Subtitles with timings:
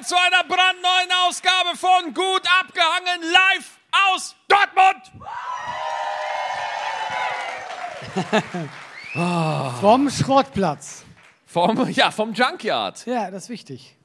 [0.00, 3.78] willkommen zu einer brandneuen Ausgabe von Gut abgehangen live
[4.12, 5.12] aus Dortmund.
[9.80, 11.04] Vom Schrottplatz.
[11.46, 13.04] Vom, ja, vom Junkyard.
[13.06, 13.96] Ja, das ist wichtig.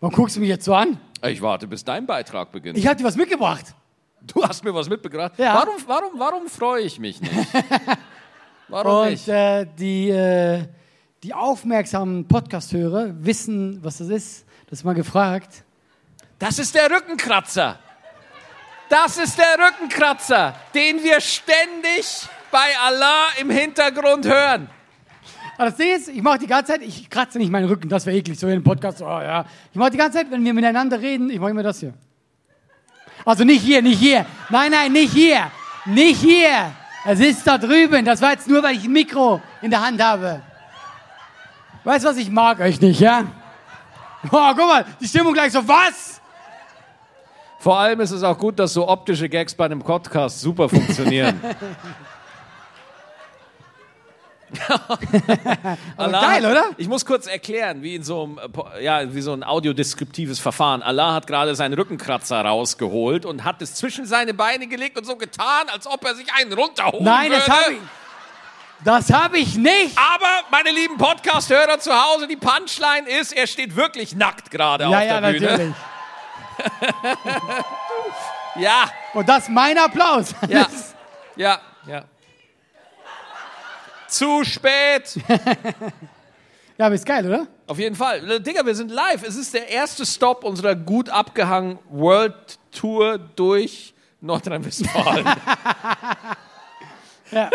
[0.00, 0.98] Warum guckst du mich jetzt so an?
[1.26, 2.78] Ich warte, bis dein Beitrag beginnt.
[2.78, 3.74] Ich habe dir was mitgebracht.
[4.22, 5.32] du hast mir was mitgebracht.
[5.38, 5.54] Ja.
[5.54, 7.34] Warum, warum, warum freue ich mich nicht?
[8.68, 9.26] Warum Und nicht?
[9.26, 10.64] äh, die, äh,
[11.24, 14.44] die aufmerksamen Podcast-Hörer wissen, was das ist.
[14.70, 15.64] Das ist mal gefragt.
[16.38, 17.76] Das ist der Rückenkratzer.
[18.88, 24.70] Das ist der Rückenkratzer, den wir ständig bei Allah im Hintergrund hören.
[25.56, 28.06] Aber das Ding ist, ich mache die ganze Zeit, ich kratze nicht meinen Rücken, das
[28.06, 29.02] wäre eklig, so in einem Podcast.
[29.02, 29.44] Oh, ja.
[29.72, 31.92] Ich mache die ganze Zeit, wenn wir miteinander reden, ich mache immer das hier.
[33.24, 34.24] Also nicht hier, nicht hier.
[34.50, 35.50] Nein, nein, nicht hier.
[35.84, 36.72] Nicht hier.
[37.04, 38.04] Es ist da drüben.
[38.04, 40.42] Das war jetzt nur, weil ich ein Mikro in der Hand habe.
[41.82, 43.24] Weißt du was, ich mag euch nicht, ja?
[44.24, 46.20] Oh, guck mal, die Stimmung gleich so, was?
[47.58, 51.40] Vor allem ist es auch gut, dass so optische Gags bei einem Podcast super funktionieren.
[55.96, 56.64] Allah geil, oder?
[56.76, 60.82] Ich muss kurz erklären, wie in so einem, äh, ja, wie so ein audiodeskriptives Verfahren.
[60.82, 65.16] Allah hat gerade seinen Rückenkratzer rausgeholt und hat es zwischen seine Beine gelegt und so
[65.16, 67.42] getan, als ob er sich einen runterholen Nein, würde.
[67.46, 67.78] das habe ich.
[68.84, 69.96] Das habe ich nicht.
[69.98, 74.88] Aber, meine lieben Podcast-Hörer zu Hause, die Punchline ist, er steht wirklich nackt gerade Ja,
[74.98, 75.46] auf ja, der Bühne.
[75.50, 75.74] natürlich.
[78.56, 80.34] Ja, Und das ist mein Applaus.
[80.48, 80.66] ja,
[81.36, 82.04] ja, ja.
[84.08, 85.16] Zu spät.
[86.76, 87.46] Ja, aber ist geil, oder?
[87.66, 88.40] Auf jeden Fall.
[88.40, 89.22] Digga, wir sind live.
[89.22, 93.92] Es ist der erste Stopp unserer gut abgehangen World Tour durch
[94.22, 95.26] Nordrhein-Westfalen.
[97.32, 97.50] Ja.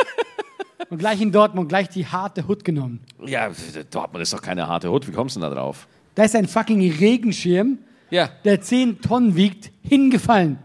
[0.89, 2.99] Und gleich in Dortmund, gleich die harte Hut genommen.
[3.25, 3.49] ja,
[3.91, 5.07] Dortmund ist doch keine harte Hut.
[5.07, 5.87] Wie kommst du denn da drauf?
[6.15, 10.59] Da ist ein fucking Regenschirm, Ja, der 10 Tonnen wiegt, hingefallen.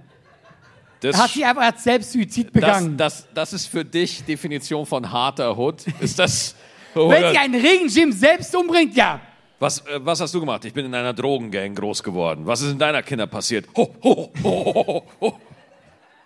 [1.00, 2.96] das, Er hat sich einfach hat selbst Suizid das, begangen.
[2.96, 5.84] das, das ist für dich Definition von harter Hut.
[6.00, 6.54] Ist das...
[6.94, 9.20] Wenn sich ein Regenschirm selbst umbringt, ja.
[9.60, 10.64] Was, äh, was hast du gemacht?
[10.64, 12.46] Ich bin in einer Drogengang groß geworden.
[12.46, 13.66] Was ist in deiner Kinder passiert?
[13.76, 15.38] Ho, ho, ho, ho, ho, ho.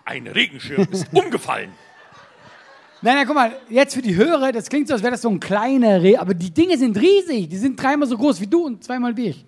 [0.05, 1.71] Ein Regenschirm ist umgefallen.
[3.05, 5.29] Nein, nein, guck mal, jetzt für die Hörer, das klingt so, als wäre das so
[5.29, 7.47] ein kleiner Reh, aber die Dinge sind riesig.
[7.49, 9.45] Die sind dreimal so groß wie du und zweimal wie ich.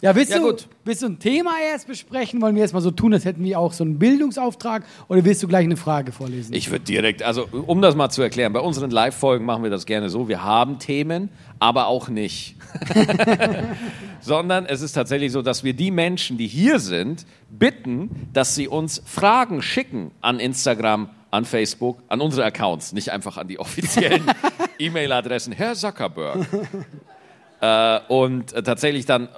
[0.00, 0.66] Ja, willst, Ja, du, gut.
[0.84, 2.40] willst du ein Thema erst besprechen?
[2.40, 4.84] Wollen wir erst mal so tun, als hätten wir auch so einen Bildungsauftrag?
[5.08, 6.54] Oder willst du gleich eine Frage vorlesen?
[6.54, 9.84] Ich würde direkt, also um das mal zu erklären, bei unseren Live-Folgen machen wir das
[9.84, 10.26] gerne so.
[10.26, 12.56] Wir haben Themen, aber auch nicht.
[14.24, 18.68] Sondern es ist tatsächlich so, dass wir die Menschen, die hier sind, bitten, dass sie
[18.68, 24.22] uns Fragen schicken an Instagram, an Facebook, an unsere Accounts, nicht einfach an die offiziellen
[24.78, 25.52] E-Mail-Adressen.
[25.52, 26.46] Herr Zuckerberg.
[27.60, 29.24] äh, und äh, tatsächlich dann.
[29.24, 29.28] äh,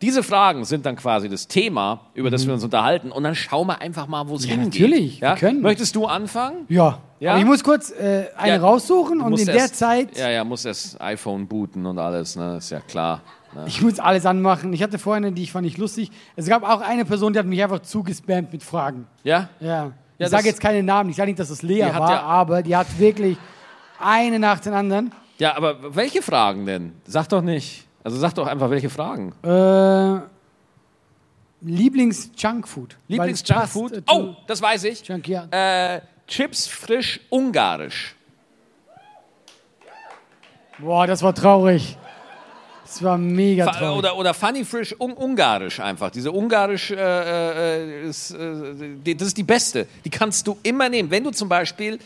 [0.00, 3.10] Diese Fragen sind dann quasi das Thema, über das wir uns unterhalten.
[3.10, 4.48] Und dann schauen wir einfach mal, wo es Mhm.
[4.50, 4.80] Ja, hingeht.
[4.80, 5.34] natürlich, wir Ja?
[5.36, 5.60] können.
[5.60, 6.66] Möchtest du anfangen?
[6.68, 7.00] ja.
[7.20, 7.32] Ja?
[7.32, 10.44] Aber ich muss kurz äh, eine Ja, raussuchen und in der erst- Zeit, Ja, ja,
[10.44, 12.58] muss das iPhone booten und alles, ne?
[12.58, 13.22] Ist ja klar.
[13.66, 14.72] Ich muss alles anmachen.
[14.72, 16.10] Ich hatte vorhin eine, die ich fand nicht lustig.
[16.36, 19.06] Es gab auch eine Person, die hat mich einfach zugespammt mit Fragen.
[19.24, 19.48] Ja?
[19.60, 19.86] Ja.
[20.18, 22.10] Ich das- sage jetzt keine Namen, ich sage nicht, dass es Lea Die hat war,
[22.10, 23.38] ja- aber die hat wirklich
[23.98, 25.12] eine nach den anderen.
[25.38, 26.92] Ja, aber welche Fragen denn?
[27.06, 27.86] Sag doch nicht.
[28.04, 29.32] Also sag doch einfach, welche Fragen.
[29.42, 30.20] Äh,
[31.60, 32.96] Lieblings-Junkfood.
[33.08, 33.92] Lieblings-Junkfood?
[33.92, 35.06] Äh, Oh, das weiß ich.
[35.06, 35.46] Junk, ja.
[35.50, 38.14] Äh, Chips frisch ungarisch.
[40.78, 41.96] Boah, das war traurig.
[42.88, 43.98] Das war mega traurig.
[43.98, 46.10] Oder, oder Funny frisch un ungarisch einfach.
[46.10, 49.86] Diese ungarisch, äh, äh, ist, äh, das ist die beste.
[50.06, 51.10] Die kannst du immer nehmen.
[51.10, 51.98] Wenn du zum Beispiel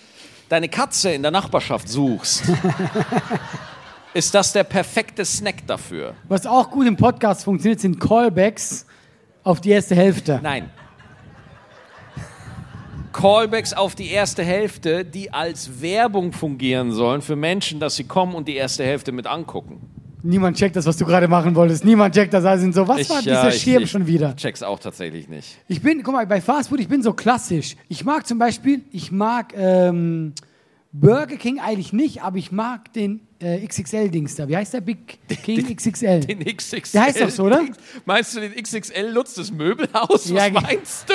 [0.48, 2.42] deine Katze in der Nachbarschaft suchst,
[4.15, 6.15] ist das der perfekte Snack dafür.
[6.28, 8.84] Was auch gut im Podcast funktioniert, sind Callbacks
[9.44, 10.41] auf die erste Hälfte.
[10.42, 10.69] Nein.
[13.12, 18.34] Callbacks auf die erste Hälfte, die als Werbung fungieren sollen für Menschen, dass sie kommen
[18.34, 20.02] und die erste Hälfte mit angucken.
[20.24, 21.84] Niemand checkt das, was du gerade machen wolltest.
[21.84, 22.45] Niemand checkt das.
[22.45, 24.36] Also so, was war dieser ich- Schirm ich schon wieder?
[24.36, 25.59] Check's auch tatsächlich nicht.
[25.69, 27.77] Ich bin, guck mal, bei Fastfood, ich bin so klassisch.
[27.89, 30.33] Ich mag zum Beispiel, ich mag ähm,
[30.92, 34.47] Burger King eigentlich nicht, aber ich mag den äh, XXL-Dings da.
[34.48, 36.21] Wie heißt der Big King XXL?
[36.21, 36.80] Den XXL.
[36.92, 37.63] Der heißt doch so, oder?
[38.04, 40.28] Meinst du, den XXL nutzt das Möbelhaus?
[40.28, 41.15] Ja, Was meinst du?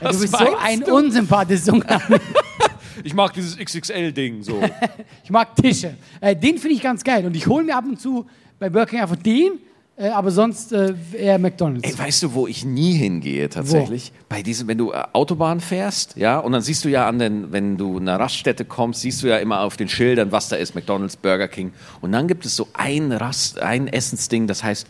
[0.00, 0.86] Was du bist so ein du?
[3.04, 4.60] Ich mag dieses XXL-Ding so.
[5.24, 5.94] Ich mag Tische.
[6.20, 7.24] Äh, den finde ich ganz geil.
[7.26, 8.26] Und ich hole mir ab und zu
[8.58, 9.52] bei Burger King einfach den.
[9.96, 11.88] äh, aber sonst äh, eher McDonalds.
[11.88, 14.12] Ey, weißt du, wo ich nie hingehe tatsächlich?
[14.28, 17.52] Bei diesem, wenn du äh, Autobahn fährst, ja, und dann siehst du ja an den,
[17.52, 20.56] wenn du in eine Raststätte kommst, siehst du ja immer auf den Schildern, was da
[20.56, 21.72] ist, McDonalds, Burger King.
[22.00, 24.86] Und dann gibt es so ein Rast, ein Essensding, das heißt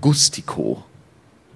[0.00, 0.82] Gustico.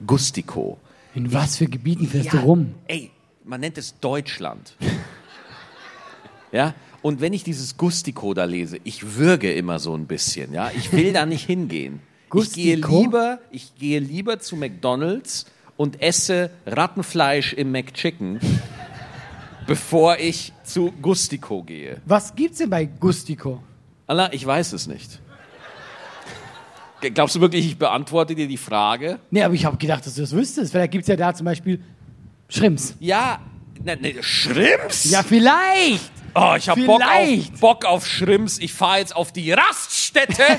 [0.07, 0.79] Gustico.
[1.15, 2.75] In was für Gebieten fährst du rum?
[2.87, 3.11] Ey,
[3.45, 4.75] man nennt es Deutschland.
[6.53, 10.71] ja, und wenn ich dieses Gustico da lese, ich würge immer so ein bisschen, ja.
[10.77, 12.01] Ich will da nicht hingehen.
[12.35, 15.47] Ich gehe lieber, ich gehe lieber zu McDonalds
[15.77, 18.41] und esse Rattenfleisch im McChicken,
[19.67, 22.03] bevor ich zu Gustico gehe.
[22.05, 23.63] Was gibt's denn bei Gustico?
[24.07, 25.21] Allah, ich weiß es nicht.
[27.01, 29.21] Glaubst du wirklich, ich beantworte dir die Frage?
[29.31, 30.73] Nee, aber ich habe gedacht, dass du das wüsstest.
[30.73, 31.81] Vielleicht gibt's ja da zum Beispiel
[32.49, 32.97] Schrimps.
[32.99, 33.41] Ja,
[33.85, 35.09] ne, ne, Schrimps?
[35.09, 36.18] Ja, vielleicht.
[36.41, 37.61] Oh, ich habe Bock auf.
[37.61, 38.59] Bock auf Schrimps.
[38.59, 40.43] Ich fahre jetzt auf die Raststätte.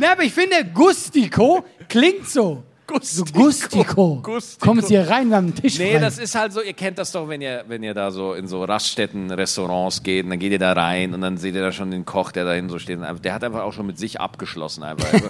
[0.00, 2.62] Nee, aber ich finde, Gustico klingt so.
[3.02, 3.42] So Gustico.
[3.42, 4.20] Gustico.
[4.22, 4.64] Gustico.
[4.64, 5.98] Kommen Sie hier rein, wir haben einen Tisch Nee, frei.
[5.98, 8.46] das ist halt so, ihr kennt das doch, wenn ihr, wenn ihr da so in
[8.46, 11.72] so Raststätten, Restaurants geht, und dann geht ihr da rein und dann seht ihr da
[11.72, 12.98] schon den Koch, der da hinten so steht.
[12.98, 14.84] Und der hat einfach auch schon mit sich abgeschlossen.
[14.84, 15.08] Einfach.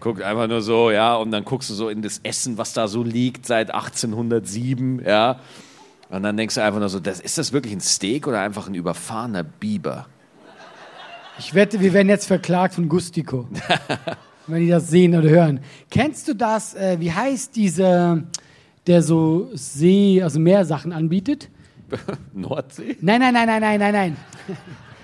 [0.00, 2.88] Guckt einfach nur so, ja, und dann guckst du so in das Essen, was da
[2.88, 5.40] so liegt seit 1807, ja.
[6.14, 8.68] Und dann denkst du einfach nur so, das, ist das wirklich ein Steak oder einfach
[8.68, 10.06] ein überfahrener Biber?
[11.40, 13.48] Ich wette, wir werden jetzt verklagt von Gustico.
[14.46, 15.60] wenn die das sehen oder hören.
[15.90, 18.22] Kennst du das, äh, wie heißt dieser,
[18.86, 21.48] der so See, also Meersachen anbietet?
[22.32, 22.96] Nordsee?
[23.00, 24.16] Nein, nein, nein, nein, nein, nein, nein.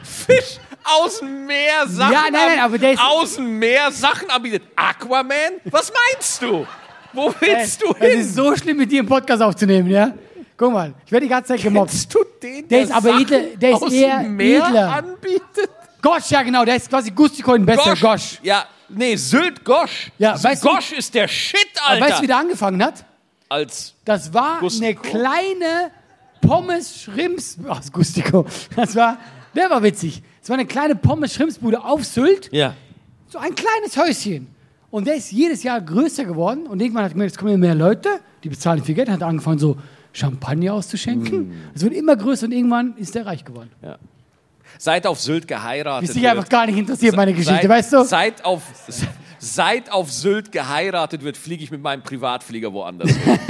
[0.05, 4.31] Fisch aus dem Meer Sachen Ja, nein, nein, aber der ist- aus dem Meer Sachen
[4.31, 4.63] anbietet.
[4.77, 5.35] Aquaman?
[5.65, 6.67] Was meinst du?
[7.13, 8.21] Wo willst du Es hin?
[8.21, 10.13] ist so schlimm, mit dir einen Podcast aufzunehmen, ja?
[10.61, 11.89] Guck mal, ich werde die ganze Zeit gemobbt.
[11.91, 14.93] Kennst du den, Der ist aber edler- der ist eher Meer edler.
[14.95, 15.71] anbietet?
[16.03, 18.39] Gosch, ja genau, der ist quasi Gustico in besser Gosch.
[18.43, 20.13] Ja, nee, Sylt Gosch.
[20.19, 22.05] Ja, weißt du- Gosch ist der Shit, Alter.
[22.05, 23.07] weißt du, wie der angefangen hat?
[23.49, 24.85] Als Das war Gustico?
[24.85, 25.91] eine kleine
[26.43, 28.45] Pommes Schrimps aus Gustico.
[28.77, 29.17] Das war,
[29.57, 30.23] der war witzig.
[30.43, 32.75] Es war eine kleine Pommes Schrimpsbude auf Sylt, ja.
[33.31, 34.47] so ein kleines Häuschen.
[34.91, 37.75] Und der ist jedes Jahr größer geworden und irgendwann hat er gemerkt, es kommen mehr
[37.75, 39.79] Leute, die bezahlen viel Geld, hat angefangen so
[40.13, 41.49] Champagner auszuschenken.
[41.49, 41.53] Mm.
[41.75, 43.71] Es wird immer größer und irgendwann ist er reich geworden.
[44.79, 48.05] Seit auf Sylt geheiratet Ist dich einfach gar nicht interessiert, meine Geschichte, seit, weißt du?
[48.05, 48.63] Seit auf,
[49.39, 53.39] seit auf Sylt geheiratet wird, fliege ich mit meinem Privatflieger woanders hin.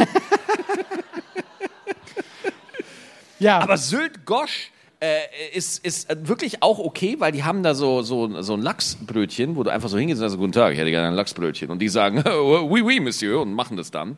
[3.41, 4.71] Ja, Aber Sylt Gosch
[5.01, 5.21] äh,
[5.55, 9.63] ist, ist wirklich auch okay, weil die haben da so, so, so ein Lachsbrötchen, wo
[9.63, 11.71] du einfach so hingehst und sagst, guten Tag, ich hätte gerne ein Lachsbrötchen.
[11.71, 12.23] Und die sagen,
[12.69, 14.17] oui, oui, Monsieur, und machen das dann.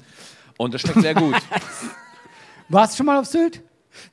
[0.58, 1.36] Und das schmeckt sehr gut.
[2.72, 3.62] warst du schon mal auf Sylt?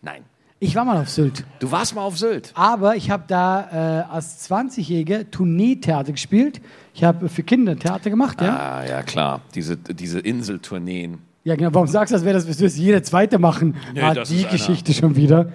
[0.02, 0.24] Nein.
[0.62, 1.46] Ich war mal auf Sylt.
[1.60, 2.52] Du warst mal auf Sylt.
[2.54, 6.60] Aber ich habe da äh, als 20-Jähriger Tourneetheater gespielt.
[6.94, 8.80] Ich habe für Kinder Theater gemacht, ja?
[8.80, 9.42] Ah, ja, klar.
[9.56, 11.20] Diese, diese Inseltourneen.
[11.46, 11.74] Ja, genau.
[11.74, 13.78] Warum sagst du, als wäre das, das jeder Zweite machen?
[13.94, 14.52] Nee, ah, das die ist einer.
[14.52, 15.54] Geschichte schon wieder.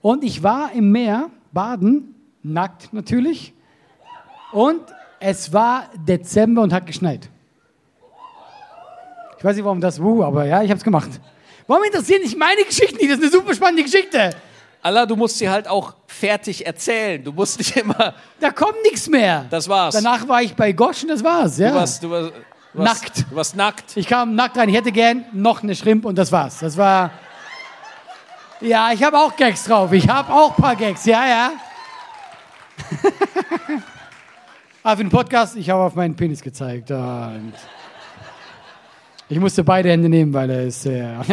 [0.00, 2.14] Und ich war im Meer baden,
[2.44, 3.52] nackt natürlich.
[4.52, 4.82] Und
[5.18, 7.28] es war Dezember und hat geschneit.
[9.38, 11.20] Ich weiß nicht, warum das wuh, aber ja, ich habe es gemacht.
[11.66, 13.10] Warum interessieren dich meine Geschichten nicht?
[13.10, 14.30] Das ist eine super spannende Geschichte.
[14.82, 17.22] Allah, du musst sie halt auch fertig erzählen.
[17.22, 18.14] Du musst nicht immer.
[18.38, 19.46] Da kommt nichts mehr.
[19.50, 19.94] Das war's.
[19.94, 21.58] Danach war ich bei Gosch und das war's.
[21.58, 21.70] Ja.
[21.70, 22.32] Du warst, du warst,
[22.72, 23.24] du warst, Nackt.
[23.30, 23.96] Du warst nackt.
[23.96, 24.68] Ich kam nackt rein.
[24.68, 26.60] Ich hätte gern noch eine Schrimp und das war's.
[26.60, 27.10] Das war.
[28.60, 29.92] Ja, ich habe auch Gags drauf.
[29.92, 31.04] Ich habe auch ein paar Gags.
[31.04, 31.50] Ja, ja.
[34.84, 36.92] Aber für den Podcast, ich habe auf meinen Penis gezeigt.
[36.92, 37.54] Und
[39.28, 41.24] ich musste beide Hände nehmen, weil er ist sehr.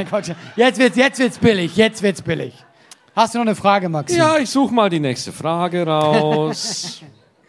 [0.55, 1.75] Jetzt wird's, jetzt wird's billig.
[1.75, 2.53] Jetzt wird's billig.
[3.15, 4.17] Hast du noch eine Frage, Maxi?
[4.17, 7.01] Ja, ich suche mal die nächste Frage raus.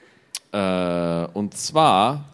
[0.52, 2.24] äh, und zwar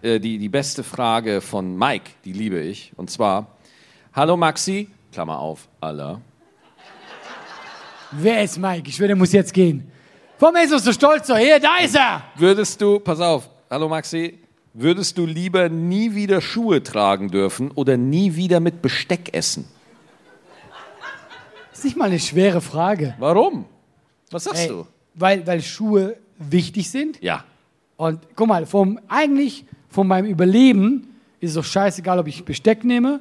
[0.00, 2.92] äh, die, die beste Frage von Mike, die liebe ich.
[2.96, 3.48] Und zwar:
[4.14, 6.20] Hallo Maxi, Klammer auf, Allah.
[8.12, 8.88] Wer ist Mike?
[8.88, 9.90] Ich schwöre, der muss jetzt gehen.
[10.38, 11.26] Warum ist er so stolz?
[11.26, 12.22] So, hier, da ist er.
[12.34, 14.38] Würdest du, pass auf, hallo Maxi,
[14.74, 19.66] würdest du lieber nie wieder Schuhe tragen dürfen oder nie wieder mit Besteck essen?
[21.70, 23.14] Das ist nicht mal eine schwere Frage.
[23.18, 23.64] Warum?
[24.30, 24.86] Was sagst Ey, du?
[25.14, 27.20] weil, weil Schuhe wichtig sind.
[27.22, 27.44] Ja.
[27.96, 31.08] Und guck mal, vom, eigentlich von meinem Überleben
[31.40, 33.20] ist es doch scheißegal, ob ich Besteck nehme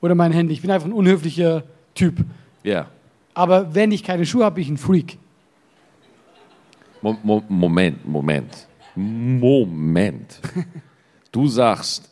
[0.00, 0.54] oder mein Handy.
[0.54, 1.64] Ich bin einfach ein unhöflicher
[1.94, 2.24] Typ.
[2.62, 2.88] Ja.
[3.34, 5.18] Aber wenn ich keine Schuhe habe, bin ich ein Freak.
[7.00, 8.66] Mo Mo Moment, Moment.
[8.96, 10.40] Moment.
[11.38, 12.08] du sagst,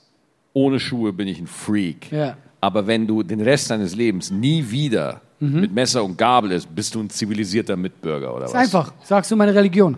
[0.53, 2.13] ohne Schuhe bin ich ein Freak.
[2.13, 2.37] Ja.
[2.61, 5.61] Aber wenn du den Rest deines Lebens nie wieder mhm.
[5.61, 8.63] mit Messer und Gabel isst, bist du ein zivilisierter Mitbürger oder ist was?
[8.63, 9.97] Einfach, sagst du meine Religion.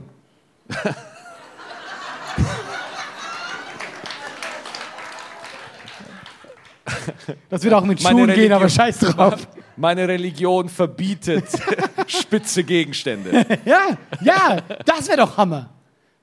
[7.51, 9.49] Das wird auch mit Schuhen Religion, gehen, aber scheiß drauf.
[9.77, 11.45] Meine Religion verbietet
[12.07, 13.47] spitze Gegenstände.
[13.65, 15.71] ja, ja, das wäre doch Hammer.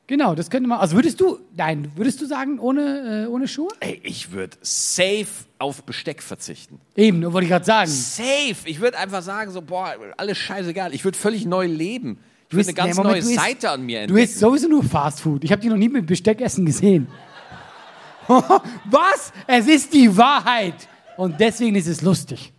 [0.07, 0.79] Genau, das könnte man.
[0.79, 3.69] Also würdest du, nein, würdest du sagen, ohne, äh, ohne Schuhe?
[3.79, 5.25] Ey, ich würde safe
[5.57, 6.79] auf Besteck verzichten.
[6.95, 7.89] Eben, wollte ich gerade sagen.
[7.89, 8.55] Safe.
[8.65, 10.93] Ich würde einfach sagen, so, boah, alles scheißegal.
[10.93, 12.19] Ich würde völlig neu leben.
[12.49, 14.39] Ich würde eine ganz nee, Moment, neue isst- Seite an mir Du isst entdecken.
[14.39, 15.43] sowieso nur Fast Food.
[15.43, 17.07] Ich habe dich noch nie mit Besteckessen gesehen.
[18.27, 19.33] Was?
[19.47, 20.87] Es ist die Wahrheit.
[21.17, 22.53] Und deswegen ist es lustig.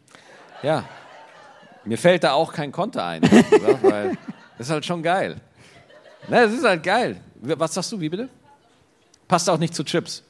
[0.63, 0.85] Ja.
[1.85, 3.23] Mir fällt da auch kein Konter ein.
[3.83, 4.17] weil
[4.59, 5.37] das ist halt schon geil.
[6.29, 7.21] Ne, das ist halt geil.
[7.41, 8.29] Was sagst du, wie bitte?
[9.29, 10.23] Passt auch nicht zu Chips.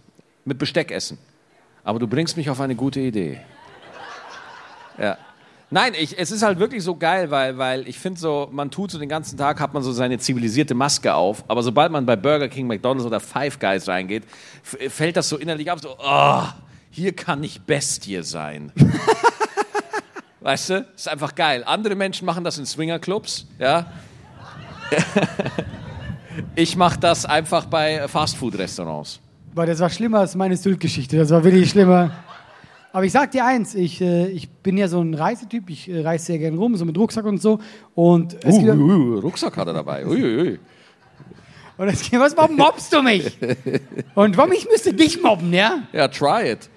[0.45, 1.19] Mit Besteck essen.
[1.85, 3.41] Aber du bringst mich auf eine gute Idee.
[4.99, 5.19] Ja.
[5.69, 8.93] Nein, ich, es ist halt wirklich so geil, weil, weil ich finde so, man tut
[8.93, 12.15] so den ganzen Tag, hat man so seine zivilisierte Maske auf, aber sobald man bei
[12.15, 14.23] Burger King, McDonalds oder Five Guys reingeht,
[14.63, 16.43] fällt das so innerlich ab, so, oh,
[16.91, 18.73] hier kann ich Bestie sein.
[20.41, 20.87] Weißt du?
[20.95, 21.65] Ist einfach geil.
[21.67, 23.91] Andere Menschen machen das in Swingerclubs, ja.
[26.59, 29.21] Ich mache das einfach bei Fastfood-Restaurants.
[29.55, 31.19] Boah, das war schlimmer als meine Sylt-Geschichte.
[31.19, 32.13] Das war wirklich schlimmer.
[32.95, 36.01] Aber ich sag dir eins, ich, äh, ich bin ja so ein Reisetyp, ich äh,
[36.01, 37.59] reise sehr gerne rum, so mit Rucksack und so.
[37.95, 40.07] Und es Uh, gibt, uh, uh, Rucksack hat er dabei.
[40.07, 40.59] Ui, ui, ui.
[41.77, 43.37] und es gibt, was, warum mobst du mich?
[44.15, 45.81] Und warum ich müsste dich mobben, ja?
[45.93, 46.71] Ja, try it.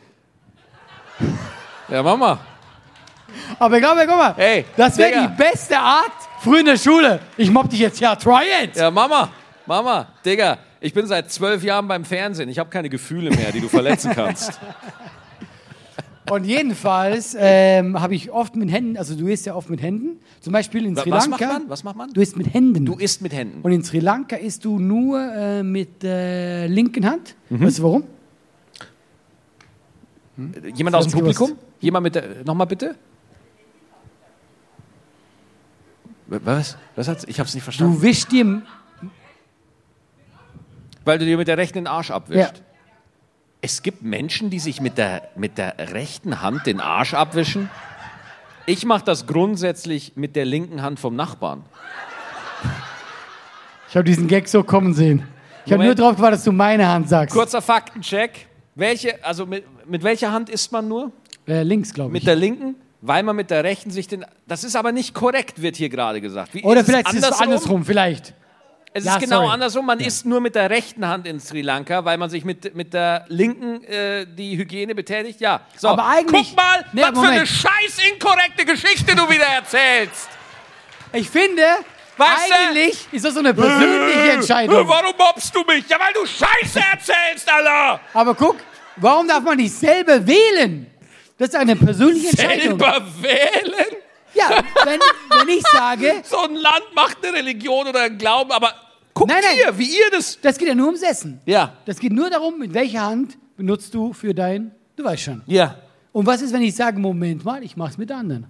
[1.88, 2.38] Ja, Mama.
[3.58, 7.22] Aber ich glaube, guck mal, Ey, das wäre die beste Art früher in der Schule.
[7.38, 8.76] Ich mobb dich jetzt, ja, try it.
[8.76, 9.30] Ja, Mama.
[9.70, 12.50] Mama, Digga, ich bin seit zwölf Jahren beim Fernsehen.
[12.50, 14.60] Ich habe keine Gefühle mehr, die du verletzen kannst.
[16.32, 20.20] Und jedenfalls ähm, habe ich oft mit Händen, also du isst ja oft mit Händen,
[20.42, 21.46] zum Beispiel in Sri Was Lanka.
[21.46, 21.70] macht man?
[21.70, 22.10] Was macht man?
[22.12, 22.84] Du isst mit Händen.
[22.84, 23.62] Du isst mit Händen.
[23.62, 27.36] Und in Sri Lanka isst du nur äh, mit der linken Hand.
[27.52, 27.66] Mhm.
[27.68, 28.04] Weißt du warum?
[30.74, 31.52] Jemand aus dem Publikum?
[31.52, 31.58] was.
[31.80, 32.44] Jemand mit der.
[32.44, 32.96] Nochmal bitte?
[36.26, 36.76] Was?
[36.96, 37.24] Was hat's?
[37.28, 37.94] Ich hab's nicht verstanden.
[37.94, 38.64] Du wischst dir.
[41.10, 42.58] Weil du dir mit der rechten den Arsch abwischst.
[42.58, 42.64] Ja.
[43.62, 47.68] Es gibt Menschen, die sich mit der, mit der rechten Hand den Arsch abwischen.
[48.68, 51.64] Ich mache das grundsätzlich mit der linken Hand vom Nachbarn.
[53.90, 55.24] Ich habe diesen Gag so kommen sehen.
[55.66, 57.36] Ich habe nur drauf gewartet, dass du meine Hand sagst.
[57.36, 58.46] Kurzer Faktencheck.
[58.76, 61.12] Welche, also mit, mit welcher Hand isst man nur?
[61.48, 62.26] Äh, links, glaube Mit ich.
[62.26, 62.76] der linken?
[63.02, 64.28] Weil man mit der rechten sich den.
[64.48, 66.54] Das ist aber nicht korrekt, wird hier gerade gesagt.
[66.54, 68.36] Wie, Oder ist vielleicht ist es andersrum, vielleicht.
[68.94, 69.54] Es Ja, ist genau sorry.
[69.54, 69.86] andersrum.
[69.86, 72.94] Man isst nur mit der rechten Hand in Sri Lanka, weil man sich mit, mit
[72.94, 75.40] der linken äh, die Hygiene betätigt.
[75.42, 75.62] Ja.
[75.78, 77.34] So, Aber eigentlich- guck mal, Nee, was für Moment.
[77.34, 80.30] eine scheiß inkorrekte Geschichte du wieder erzählst.
[81.14, 81.64] Ich finde,
[82.18, 84.88] Weißt eigentlich ist das so eine persönliche Entscheidung.
[84.88, 85.88] Warum mobst du mich?
[85.88, 88.02] Ja, weil du Scheiße erzählst, Alter.
[88.14, 88.58] Aber guck,
[88.98, 90.88] warum darf man nicht selber wählen?
[91.38, 92.78] Das ist eine persönliche Entscheidung.
[92.80, 93.96] Selber wählen?
[94.34, 94.50] Ja,
[94.86, 95.00] wenn,
[95.40, 98.74] wenn ich sage, So ein Land macht eine Religion oder einen Glauben, aber
[99.14, 99.56] guck Nein, nein.
[99.56, 100.40] hier, wie ihr das...
[100.42, 101.42] das geht ja nur ums Essen.
[101.46, 101.74] Ja.
[101.86, 105.42] Das geht nur darum, mit welcher Hand benutzt du für dein, du weißt schon.
[105.46, 105.76] Ja.
[106.12, 108.48] Und was ist, wenn ich sage, Moment mal, ich mach's mit der anderen?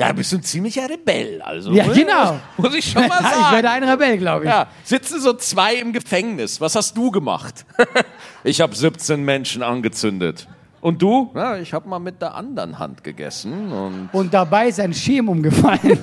[0.00, 1.72] Ja, du bist ein ziemlicher Rebell, also.
[1.72, 1.92] Ja, ne?
[1.92, 2.40] genau.
[2.56, 3.54] Muss ich schon mal ich sagen.
[3.54, 4.50] werde ein Rebell, glaube ich.
[4.50, 6.58] Ja, sitzen so zwei im Gefängnis.
[6.58, 7.66] Was hast du gemacht?
[8.44, 10.48] ich habe 17 Menschen angezündet.
[10.80, 11.30] Und du?
[11.34, 15.28] Ja, ich habe mal mit der anderen Hand gegessen und, Und dabei ist ein Schirm
[15.28, 15.98] umgefallen.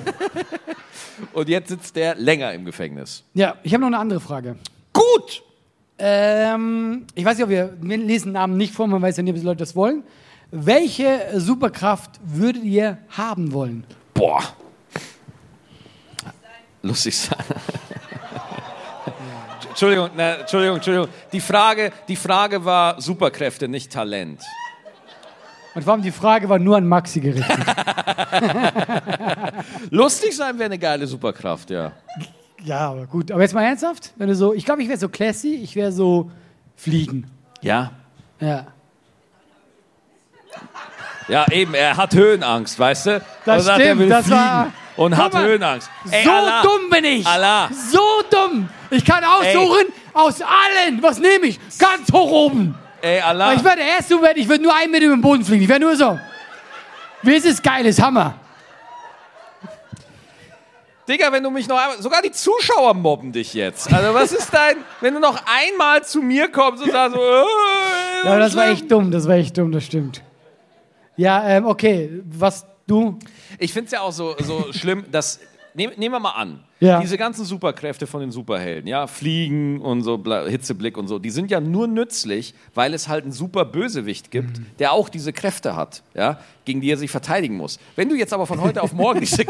[1.32, 3.24] und jetzt sitzt der länger im Gefängnis.
[3.34, 4.56] ja, ich habe noch eine andere Frage.
[4.92, 5.42] Gut!
[5.98, 9.32] Ähm, ich weiß nicht, ob wir, wir lesen Namen nicht vor, man weiß ja nicht,
[9.32, 10.04] ob die Leute das wollen.
[10.52, 13.84] Welche Superkraft würdet ihr haben wollen?
[14.14, 14.42] Boah.
[16.82, 17.38] Lustig sein.
[19.68, 21.08] Entschuldigung, na, Entschuldigung, Entschuldigung.
[21.32, 24.40] Die Frage, die Frage war Superkräfte, nicht Talent.
[25.74, 27.56] Und vor allem die Frage war nur an Maxi gerichtet.
[29.90, 31.92] Lustig sein wäre eine geile Superkraft, ja.
[32.64, 33.30] ja, aber gut.
[33.30, 35.92] Aber jetzt mal ernsthaft, wenn du so, ich glaube, ich wäre so classy, ich wäre
[35.92, 36.30] so
[36.76, 37.30] fliegen.
[37.60, 37.92] Ja?
[38.40, 38.66] Ja.
[41.28, 43.22] Ja, eben, er hat Höhenangst, weißt du?
[43.44, 45.90] Das Und sagt, er stimmt, will das fliegen war- Und hat mal, Höhenangst.
[46.10, 47.26] Ey, so Allah, dumm bin ich.
[47.26, 47.68] Allah.
[47.90, 48.68] So dumm.
[48.90, 51.02] Ich kann aussuchen aus allen.
[51.02, 51.60] Was nehme ich?
[51.78, 52.74] Ganz hoch oben.
[53.00, 53.54] Ey, Allah.
[53.54, 55.62] Ich wäre der Erste, Moment, ich würde nur einen über den Boden fliegen.
[55.62, 56.18] Ich wäre nur so.
[57.22, 58.34] Wie ist es geil, ist Hammer.
[61.08, 62.02] Digga, wenn du mich noch einmal.
[62.02, 63.92] Sogar die Zuschauer mobben dich jetzt.
[63.92, 64.76] Also, was ist dein.
[65.00, 67.22] Wenn du noch einmal zu mir kommst und sagst so.
[67.22, 70.22] Äh, Ja, das war echt dumm, das war echt dumm, das stimmt.
[71.16, 73.18] Ja, ähm, okay, was du?
[73.58, 75.40] Ich finde es ja auch so, so schlimm, dass
[75.74, 77.00] nehm, nehmen wir mal an, Ja.
[77.00, 81.50] diese ganzen Superkräfte von den Superhelden, ja, Fliegen und so, Hitzeblick und so, die sind
[81.50, 84.66] ja nur nützlich, weil es halt einen super Bösewicht gibt, Mhm.
[84.78, 87.78] der auch diese Kräfte hat, ja, gegen die er sich verteidigen muss.
[87.96, 89.44] Wenn du jetzt aber von heute auf morgen diese,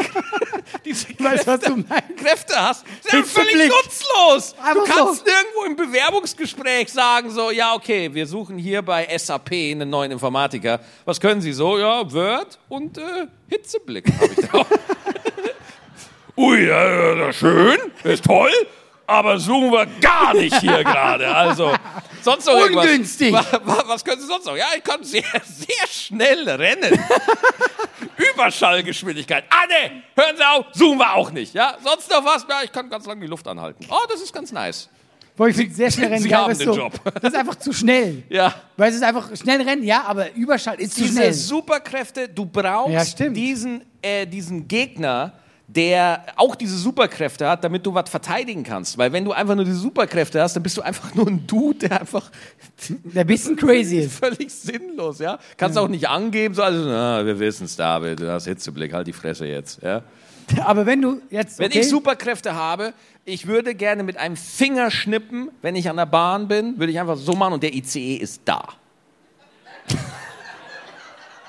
[0.87, 2.17] diese Weißt Kräfte, meinst?
[2.17, 3.73] Kräfte hast, ist ja völlig Hitzeblick.
[3.85, 4.55] nutzlos.
[4.73, 5.31] Du kannst so.
[5.31, 10.81] nirgendwo im Bewerbungsgespräch sagen, so, ja, okay, wir suchen hier bei SAP einen neuen Informatiker.
[11.05, 11.79] Was können Sie so?
[11.79, 13.03] Ja, Word und äh,
[13.49, 14.65] Hitzeblick habe ich da.
[16.39, 18.53] Ui, ja, schön, ist toll,
[19.09, 21.27] aber suchen wir gar nicht hier gerade.
[21.35, 21.73] Also,
[22.23, 22.85] sonst noch irgendwas.
[22.87, 23.33] Ungünstig.
[23.33, 24.57] Wa- wa- Was können Sie sonst noch?
[24.57, 26.97] Ja, ich kann sehr, sehr schnell rennen.
[28.35, 29.45] Überschallgeschwindigkeit.
[29.51, 31.55] Ah, ne, hören Sie auf, suchen wir auch nicht.
[31.55, 32.47] Ja, sonst noch was?
[32.49, 33.85] Ja, ich kann ganz lange die Luft anhalten.
[33.91, 34.89] Oh, das ist ganz nice.
[35.37, 36.23] Boah, ich finde sehr schnell rennen.
[36.23, 36.93] Sie geil, haben den du, Job.
[37.21, 38.25] Das ist einfach zu schnell.
[38.29, 38.55] Ja.
[38.77, 41.33] Weil es ist einfach schnell rennen, ja, aber Überschall ist zu Diese schnell.
[41.33, 45.33] Superkräfte, du brauchst Ja, diesen, äh, diesen Gegner,
[45.69, 48.97] der auch diese Superkräfte hat, damit du was verteidigen kannst.
[48.97, 51.89] Weil wenn du einfach nur diese Superkräfte hast, dann bist du einfach nur ein Dude,
[51.89, 52.31] der einfach
[53.05, 54.15] Der ein bisschen crazy ist.
[54.15, 55.39] völlig sinnlos, ja.
[55.59, 59.07] Kannst auch nicht angeben, so, also, na, wir wissen es, David, du hast Hitzeblick, halt
[59.07, 60.03] die Fresse jetzt, ja.
[60.65, 61.59] Aber wenn du jetzt.
[61.59, 62.95] Wenn okay, ich Superkräfte habe,
[63.27, 66.99] ich würde gerne mit einem Finger schnippen, wenn ich an der Bahn bin, würde ich
[66.99, 68.65] einfach so machen und der ICE ist da.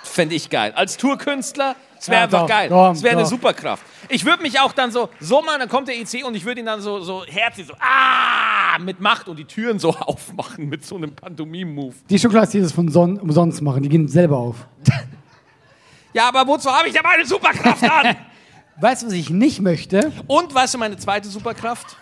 [0.04, 0.74] Fände ich geil.
[0.76, 2.72] Als Tourkünstler, es wäre Ja, einfach doch, geil.
[2.94, 3.26] Es wäre eine.
[3.26, 3.84] Superkraft.
[4.08, 6.62] Ich würde mich auch dann so, so machen, dann kommt der ICE und ich würde
[6.62, 10.86] ihn dann so, so herzlich so, ah, mit Macht und die Türen so aufmachen mit
[10.86, 11.94] so einem Pantomime-Move.
[12.10, 14.56] Die Schokolade, die das von Son umsonst machen, die gehen selber auf.
[16.12, 18.16] Ja, aber wozu habe ich denn meine Superkraft an?
[18.82, 20.12] Weißt du, was ich nicht möchte?
[20.26, 21.96] und weißt du, meine zweite Superkraft?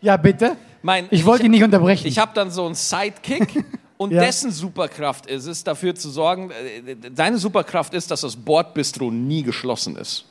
[0.00, 0.56] Ja, bitte.
[0.82, 2.06] Mein, Ich wollte ihn nicht unterbrechen.
[2.06, 3.64] Ich habe dann so einen Sidekick
[3.98, 4.20] und Ja.
[4.22, 9.42] dessen Superkraft ist es, dafür zu sorgen, äh, seine Superkraft ist, dass das Bordbistro nie
[9.42, 10.24] geschlossen ist.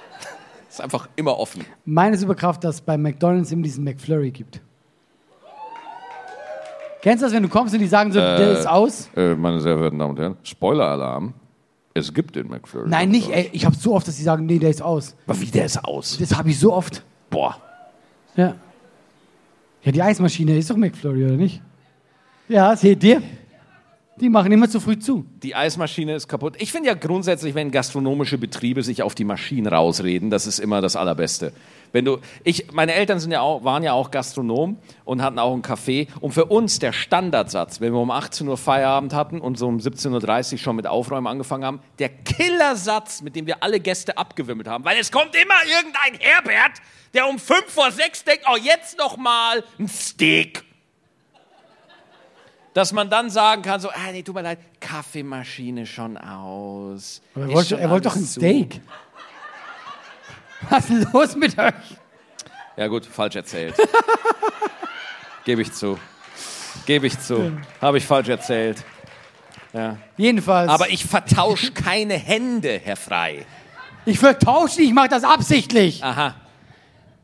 [0.68, 1.64] ist einfach immer offen.
[1.84, 4.60] Meine Superkraft, dass es bei McDonalds immer diesen McFlurry gibt.
[7.02, 9.08] Kennst du das, wenn du kommst und die sagen so, der ist aus?
[9.16, 11.32] Äh, meine sehr verehrten Damen und Herren, Spoiler-Alarm.
[11.94, 12.88] Es gibt den McFlurry.
[12.88, 13.30] Nein, nicht.
[13.30, 15.16] Ey, ich habe so oft, dass die sagen, nee, der ist aus.
[15.26, 16.18] Aber wie, der ist aus?
[16.18, 17.02] Das habe ich so oft.
[17.30, 17.56] Boah.
[18.36, 18.54] Ja.
[19.82, 21.62] Ja, die Eismaschine ist doch McFlurry, oder nicht?
[22.50, 23.22] Ja, seht ihr?
[24.16, 25.24] Die machen immer zu früh zu.
[25.40, 26.56] Die Eismaschine ist kaputt.
[26.58, 30.80] Ich finde ja grundsätzlich, wenn gastronomische Betriebe sich auf die Maschinen rausreden, das ist immer
[30.80, 31.52] das Allerbeste.
[31.92, 35.54] Wenn du, ich, meine Eltern sind ja auch, waren ja auch Gastronom und hatten auch
[35.54, 36.08] ein Café.
[36.18, 39.78] Und für uns der Standardsatz, wenn wir um 18 Uhr Feierabend hatten und so um
[39.78, 44.66] 17.30 Uhr schon mit Aufräumen angefangen haben, der Killersatz, mit dem wir alle Gäste abgewimmelt
[44.66, 46.82] haben, weil es kommt immer irgendein Herbert,
[47.14, 50.64] der um 5 vor 6 denkt, oh, jetzt noch mal ein Steak
[52.74, 57.20] dass man dann sagen kann, so, ah, nee, tut mir leid, Kaffeemaschine schon aus.
[57.34, 58.40] Aber er wollte, schon er wollte doch ein zu.
[58.40, 58.80] Steak.
[60.68, 61.74] Was ist los mit euch?
[62.76, 63.74] Ja gut, falsch erzählt.
[65.44, 65.98] Gebe ich zu.
[66.86, 67.52] Gebe ich zu.
[67.80, 68.84] Habe ich falsch erzählt.
[69.72, 69.96] Ja.
[70.16, 70.70] Jedenfalls.
[70.70, 73.46] Aber ich vertausche keine Hände, Herr Frei.
[74.04, 76.04] ich vertausche, ich mache das absichtlich.
[76.04, 76.34] Aha.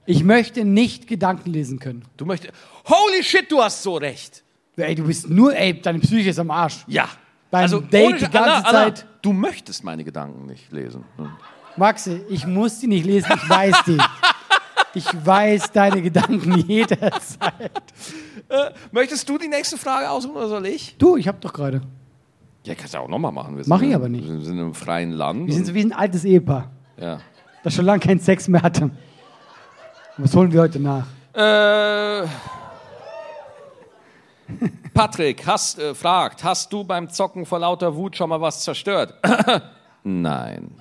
[0.07, 2.05] Ich möchte nicht Gedanken lesen können.
[2.17, 2.53] Du möchtest.
[2.89, 4.45] Holy shit, du hast so recht.
[4.77, 6.85] Ey, du bist nur, ey, deine Psyche ist am Arsch.
[6.87, 7.09] Ja.
[7.51, 9.07] Beim also, Date ohne- die ganze Allah, Allah, Zeit.
[9.23, 11.05] Du möchtest meine Gedanken nicht lesen.
[11.17, 11.31] Hm.
[11.77, 13.99] Maxi, ich muss die nicht lesen, ich weiß die.
[14.95, 17.83] Ich weiß deine Gedanken jederzeit.
[18.93, 20.97] Möchtest du die nächste Frage aussuchen oder soll ich?
[20.99, 21.83] Du, ich hab doch gerade.
[22.65, 23.57] Ja, kannst du auch nochmal machen.
[23.57, 24.27] Wir Mach ich in- aber nicht.
[24.27, 25.47] Wir sind im freien Land.
[25.49, 27.21] Wir sind so wie ein altes Ehepaar, ja.
[27.63, 28.91] das schon lange keinen Sex mehr hatte.
[30.19, 31.07] Was holen wir heute nach?
[31.35, 32.27] Äh,
[34.95, 39.15] Patrick hast, äh, fragt, hast du beim Zocken vor lauter Wut schon mal was zerstört?
[40.05, 40.81] nein.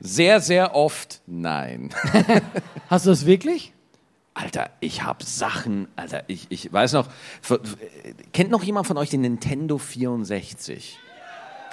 [0.00, 1.90] sehr, sehr oft nein.
[2.90, 3.72] Hast du das wirklich?
[4.34, 7.08] Alter, ich hab Sachen, Alter, ich, ich weiß noch,
[8.32, 10.98] kennt noch jemand von euch den Nintendo 64?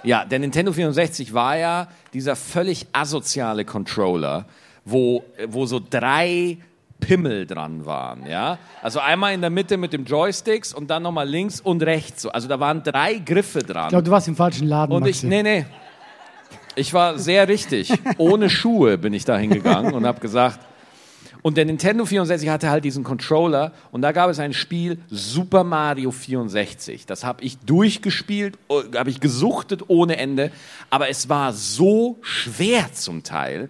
[0.04, 4.46] Ja, der Nintendo 64 war ja dieser völlig asoziale Controller,
[4.86, 6.58] wo, wo so drei
[7.02, 8.58] Pimmel dran waren, ja?
[8.82, 12.22] Also einmal in der Mitte mit dem Joysticks und dann nochmal links und rechts.
[12.22, 12.32] So.
[12.32, 13.88] Also da waren drei Griffe dran.
[13.88, 15.66] Ich glaube, du warst im falschen Laden, Und ich, nee, nee.
[16.76, 17.92] Ich war sehr richtig.
[18.18, 20.60] Ohne Schuhe bin ich da hingegangen und habe gesagt,
[21.42, 25.64] und der Nintendo 64 hatte halt diesen Controller und da gab es ein Spiel Super
[25.64, 27.06] Mario 64.
[27.08, 28.58] Das habe ich durchgespielt,
[28.96, 30.52] habe ich gesuchtet ohne Ende,
[30.92, 33.70] aber es war so schwer zum Teil,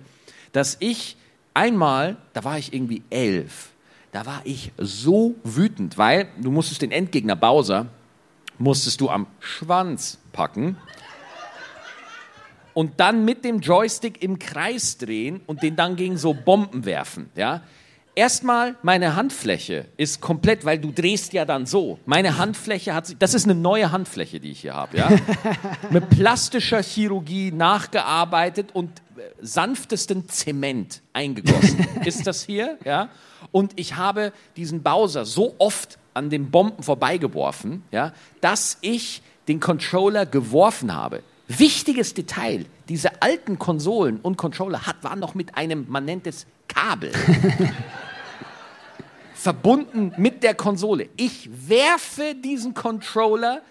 [0.52, 1.15] dass ich
[1.54, 3.70] einmal, da war ich irgendwie elf,
[4.12, 7.88] da war ich so wütend, weil du musstest den Endgegner Bowser,
[8.58, 10.78] musstest du am Schwanz packen
[12.74, 17.30] und dann mit dem Joystick im Kreis drehen und den dann gegen so Bomben werfen.
[17.36, 17.62] Ja?
[18.14, 21.98] Erstmal, meine Handfläche ist komplett, weil du drehst ja dann so.
[22.06, 25.10] Meine Handfläche hat sich, das ist eine neue Handfläche, die ich hier habe, ja.
[25.90, 29.02] Mit plastischer Chirurgie nachgearbeitet und
[29.41, 31.88] sanftesten Zement eingegossen.
[32.06, 33.10] ist das hier, ja?
[33.52, 39.60] Und ich habe diesen Bowser so oft an den Bomben vorbeigeworfen, ja, dass ich den
[39.60, 41.24] Controller geworfen habe.
[41.47, 46.45] Wichtiges Detail, diese alten Konsolen und Controller hat, waren noch mit einem, man nennt es
[46.67, 47.12] Kabel.
[49.41, 51.10] verbunden mit der Konsole.
[51.17, 53.62] Ich werfe diesen Controller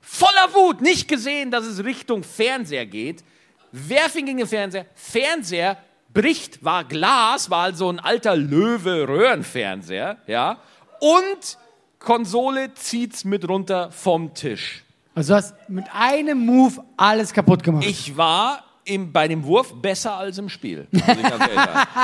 [0.00, 3.24] voller Wut, nicht gesehen, dass es Richtung Fernseher geht,
[3.72, 4.86] werfe ihn gegen den Fernseher.
[4.94, 5.76] Fernseher
[6.12, 10.58] bricht, war Glas, war also ein alter Löwe-Röhrenfernseher, ja,
[11.00, 11.58] und
[11.98, 14.84] Konsole zieht's mit runter vom Tisch.
[15.14, 17.84] Also du hast mit einem Move alles kaputt gemacht.
[17.86, 20.88] Ich war im, bei dem Wurf besser als im Spiel.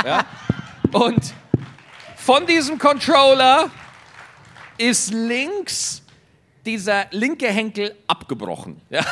[0.04, 0.24] ja?
[0.92, 1.34] Und
[2.16, 3.70] von diesem Controller
[4.76, 6.02] ist links
[6.66, 8.76] dieser linke Henkel abgebrochen.
[8.90, 9.04] Ja,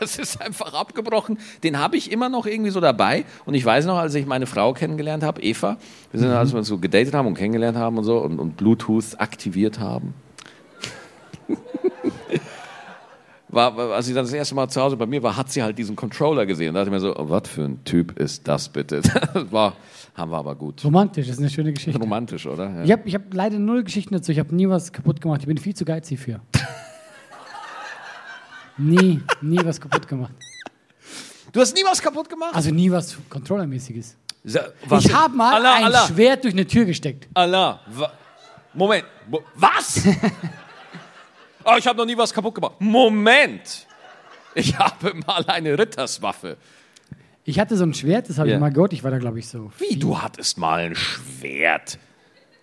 [0.00, 1.38] das ist einfach abgebrochen.
[1.62, 3.24] Den habe ich immer noch irgendwie so dabei.
[3.44, 5.76] Und ich weiß noch, als ich meine Frau kennengelernt habe, Eva,
[6.10, 8.56] wir sind, als wir uns so gedatet haben und kennengelernt haben und so und, und
[8.56, 10.14] Bluetooth aktiviert haben.
[13.56, 15.76] war, als ich dann das erste Mal zu Hause bei mir war, hat sie halt
[15.78, 16.74] diesen Controller gesehen.
[16.74, 19.00] Da dachte ich mir so, oh, was für ein Typ ist das bitte?
[19.00, 19.12] Das
[19.50, 19.74] war,
[20.14, 20.84] haben wir aber gut.
[20.84, 21.98] Romantisch, das ist eine schöne Geschichte.
[21.98, 22.70] Romantisch, oder?
[22.70, 22.84] Ja.
[22.84, 24.30] Ich habe ich hab leider null Geschichten dazu.
[24.30, 25.40] Ich habe nie was kaputt gemacht.
[25.40, 26.40] Ich bin viel zu geizig für.
[28.78, 30.32] Nie, nie was kaputt gemacht.
[31.52, 32.54] Du hast nie was kaputt gemacht?
[32.54, 34.16] Also nie was Controllermäßiges.
[34.86, 37.28] Was ich habe mal Allah, ein Allah, Schwert durch eine Tür gesteckt.
[37.34, 37.80] Allah.
[37.86, 38.12] Wa-
[38.74, 39.04] Moment.
[39.28, 40.02] Mo- Was?
[41.64, 42.74] oh, ich habe noch nie was kaputt gemacht.
[42.78, 43.86] Moment.
[44.54, 46.56] Ich habe mal eine Ritterswaffe.
[47.44, 48.54] Ich hatte so ein Schwert, das habe Ja.
[48.56, 48.92] ich mal gehört.
[48.92, 49.70] Ich war da, glaube ich, so.
[49.78, 51.98] Wie, du hattest mal ein Schwert?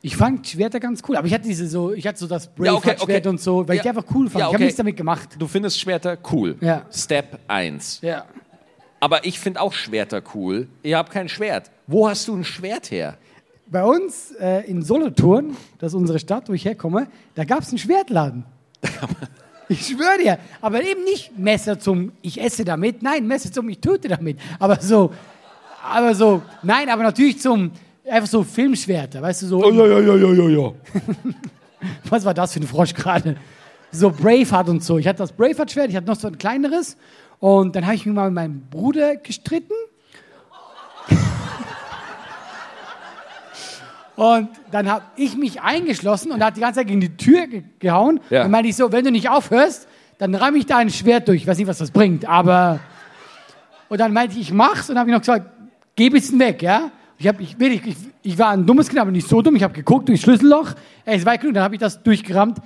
[0.05, 2.73] Ich fand Schwerter ganz cool, aber ich hatte diese so, ich hatte so das Ja,
[2.73, 3.25] okay, okay.
[3.25, 3.93] und so, weil ich die Ja.
[3.95, 4.33] einfach cool fand.
[4.33, 4.63] Ja, Ich habe okay.
[4.65, 5.29] nichts damit gemacht.
[5.39, 6.57] Du findest Schwerter cool.
[6.59, 6.85] Ja.
[6.91, 7.99] Step 1.
[8.01, 8.25] Ja.
[8.99, 10.67] Aber ich finde auch Schwerter cool.
[10.81, 11.71] Ich habe kein Schwert.
[11.87, 13.17] Wo hast du ein Schwert her?
[13.67, 17.69] Bei uns äh, in Solothurn, das ist unsere Stadt, wo ich herkomme, da gab es
[17.69, 18.43] einen Schwertladen.
[19.69, 20.39] Ich schwöre dir.
[20.59, 23.01] Aber eben nicht Messer zum, ich esse damit.
[23.01, 24.37] Nein, Messer zum, ich töte damit.
[24.59, 25.13] Aber so,
[25.81, 27.71] aber so, nein, aber natürlich zum,
[28.09, 29.71] einfach so Filmschwerter, weißt du, so.
[29.71, 30.73] ja, ja, ja, ja, ja.
[32.09, 33.35] Was war das für ein Frosch gerade?
[33.91, 34.97] So Braveheart und so.
[34.97, 36.97] Ich hatte das Braveheart-Schwert, ich hatte noch so ein kleineres.
[37.39, 39.73] Und dann habe ich mich mal mit meinem Bruder gestritten.
[44.15, 47.63] Und dann habe ich mich eingeschlossen und hat die ganze Zeit gegen die Tür ge
[47.79, 48.19] gehauen.
[48.29, 48.43] Ja.
[48.43, 49.87] Dann meinte ich so, wenn du nicht aufhörst,
[50.19, 51.41] dann ramme ich da ein Schwert durch.
[51.41, 52.79] Ich weiß nicht, was das bringt, aber...
[53.89, 55.47] Und dann meinte ich, ich mach's und habe ich noch gesagt,
[55.95, 56.91] geh ein bisschen weg, ja?
[57.17, 57.97] Ich, hab, ich, wirklich, ich,
[58.33, 59.55] ich war ein dummes Kind, aber nicht so dumm.
[59.55, 60.73] Ich habe geguckt durchs Schlüsselloch.
[61.05, 62.59] Ey, es war genug, dann habe ich das durchgerammt.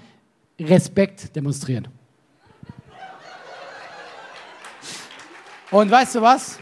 [0.60, 1.88] Respekt demonstrieren.
[5.70, 6.60] Und weißt du was?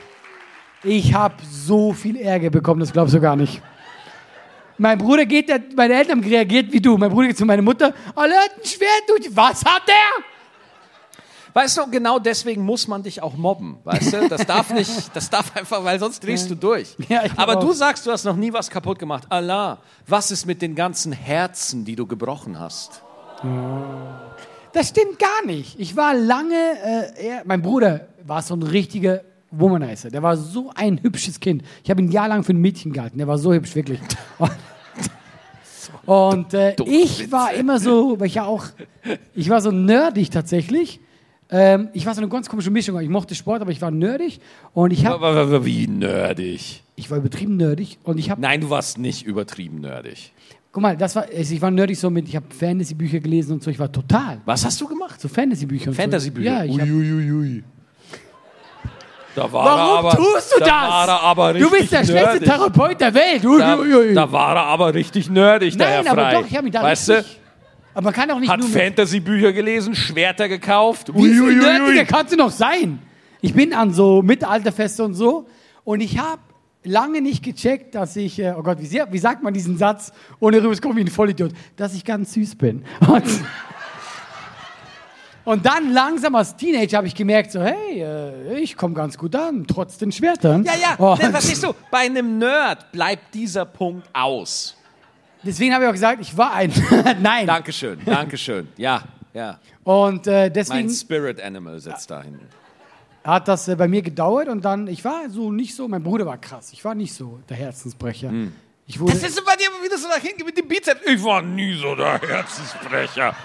[0.83, 3.61] Ich habe so viel Ärger bekommen, das glaubst du gar nicht.
[4.77, 6.97] Mein Bruder geht, meine Eltern haben reagiert wie du.
[6.97, 9.35] Mein Bruder geht zu meiner Mutter, oh, er hat ein Schwert durch.
[9.35, 10.34] Was hat der?
[11.55, 14.27] Weißt du, genau deswegen muss man dich auch mobben, weißt du?
[14.27, 16.97] Das darf nicht, das darf einfach, weil sonst drehst du durch.
[17.07, 19.23] Ja, Aber du sagst, du hast noch nie was kaputt gemacht.
[19.29, 23.01] Allah, was ist mit den ganzen Herzen, die du gebrochen hast?
[24.73, 25.79] Das stimmt gar nicht.
[25.79, 30.09] Ich war lange, äh, eher, mein Bruder war so ein richtiger Womanizer.
[30.09, 31.63] Der war so ein hübsches Kind.
[31.85, 33.17] Ich habe ihn jahrelang für ein Mädchen gehalten.
[33.17, 34.01] Der war so hübsch, wirklich.
[36.05, 38.65] Und, und äh, ich war immer so, weil ich ja auch,
[39.33, 40.99] ich war so nerdig tatsächlich.
[41.49, 42.99] Ähm, ich war so eine ganz komische Mischung.
[42.99, 44.39] Ich mochte Sport, aber ich war nerdig.
[44.73, 46.83] Und ich, hab, Wie nerdig.
[46.95, 47.99] ich war übertrieben nerdig.
[48.03, 50.33] Und ich habe Nein, du warst nicht übertrieben nerdig.
[50.71, 53.63] Guck mal, das war, also ich war nerdig so mit, ich habe Fantasy-Bücher gelesen und
[53.63, 54.41] so, ich war total.
[54.45, 55.21] Was hast du gemacht?
[55.21, 55.93] So Fantasy-Bücher.
[55.93, 56.49] Fantasy-Bücher?
[56.49, 56.55] So.
[56.57, 57.63] Ja, ich hab, Uiuiui.
[59.35, 60.71] Da war Warum er aber, tust du da das?
[60.71, 62.49] War er aber du bist der richtig schlechteste nerdig.
[62.73, 63.45] Therapeut der Welt.
[63.45, 64.13] Ui, Da, ui, ui.
[64.13, 66.33] da war er aber richtig nerdig, der Nein, Herr aber Frey.
[66.41, 67.35] doch, ich habe mich da weißt richtig...
[67.35, 67.44] du?
[67.95, 68.67] Aber man kann auch nicht Hat nur...
[68.67, 71.13] Mit, Fantasy-Bücher gelesen, Schwerter gekauft.
[71.15, 71.55] wie Uiuiui.
[71.55, 72.99] nerdiger kannst du noch sein?
[73.39, 75.47] Ich bin an so Mittelalterfeste und so
[75.85, 76.41] und ich habe
[76.83, 78.37] lange nicht gecheckt, dass ich...
[78.37, 81.01] Äh, oh Gott, wie, sehr, wie sagt man diesen Satz, ohne rüber zu kommen wie
[81.01, 81.53] ein Vollidiot?
[81.77, 82.83] Dass ich ganz süß bin.
[83.07, 83.23] Und,
[85.45, 89.35] und dann langsam als Teenager habe ich gemerkt, so hey, äh, ich komme ganz gut
[89.35, 90.63] an, trotz den Schwertern.
[90.63, 94.75] Ja, ja, Und ne, verstehst du, bei einem Nerd bleibt dieser Punkt aus.
[95.45, 96.73] Deswegen habe ich auch gesagt, ich war ein...
[97.21, 97.45] Nein.
[97.47, 98.67] Dankeschön, Dankeschön.
[98.77, 99.03] Ja,
[99.33, 99.59] ja.
[99.83, 100.89] Und äh, Mein deswegen...
[100.89, 102.47] Spirit Animal sitzt da hinten.
[103.23, 106.25] hat das äh, bei mir gedauert und dann, ich war so nicht so, mein Bruder
[106.25, 108.31] war krass, ich war nicht so der Herzensbrecher.
[108.87, 111.01] Ich wurde, Das ist bei dir wieder so dahin mit dem Bizeps.
[111.05, 113.35] Ich war nie so der Herzensbrecher.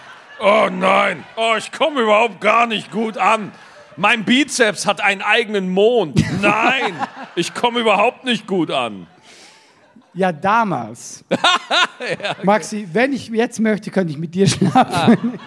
[0.40, 3.52] Oh nein, oh, ich komme überhaupt gar nicht gut an.
[3.96, 6.22] Mein Bizeps hat einen eigenen Mond.
[6.40, 6.94] Nein,
[7.34, 9.06] ich komme überhaupt nicht gut an.
[10.14, 11.24] Ja, damals.
[12.42, 15.38] Maxi, wenn ich jetzt möchte, könnte ich mit dir schlafen.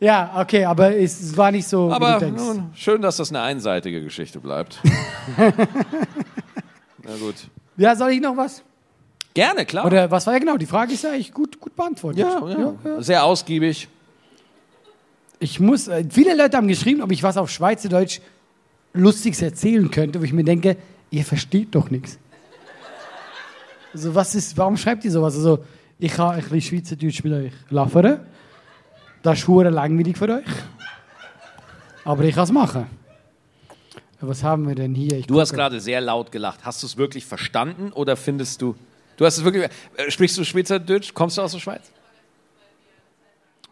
[0.00, 4.40] ja, okay, aber es, war nicht so, Aber nun, schön, dass das eine einseitige Geschichte
[4.40, 4.80] bleibt.
[5.36, 7.36] Na gut.
[7.76, 8.62] Ja, soll ich noch was?
[9.34, 9.84] Gerne, klar.
[9.84, 10.56] Oder was war ja genau?
[10.56, 12.20] Die Frage ist ja eigentlich gut, gut beantwortet.
[12.20, 13.88] ja, ja, sehr ausgiebig.
[15.40, 18.20] Ich muss, äh, viele Leute haben geschrieben, ob ich was auf Schweizerdeutsch
[18.92, 20.76] Lustiges erzählen könnte, wo ich mir denke,
[21.14, 22.18] ihr versteht doch nichts.
[23.92, 25.36] Also was ist, warum schreibt ihr sowas?
[25.36, 25.64] Also,
[25.98, 28.18] ich kann ein bisschen Schweizerdeutsch mit euch laufen.
[29.22, 30.44] Das ist hure langweilig für euch.
[32.04, 32.86] Aber ich kann es machen.
[34.20, 35.18] Was haben wir denn hier?
[35.18, 36.60] Ich Du hast gerade sehr laut gelacht.
[36.64, 38.74] Hast du es wirklich verstanden oder findest du.
[39.16, 39.70] Du hast es wirklich.
[39.96, 41.14] Äh, sprichst du Schweizerdeutsch?
[41.14, 41.90] Kommst du aus der Schweiz?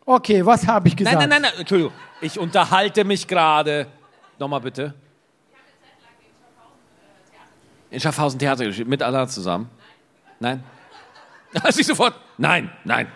[0.05, 1.16] Okay, was habe ich gesagt?
[1.16, 1.92] Nein, nein, nein, nein, Entschuldigung.
[2.20, 3.87] Ich unterhalte mich gerade.
[4.38, 4.94] Nochmal bitte.
[7.92, 9.68] In Schaffhausen Theater gespielt, mit Allah zusammen?
[10.40, 10.64] Nein?
[11.62, 12.14] Hast du sofort?
[12.38, 13.07] Nein, nein.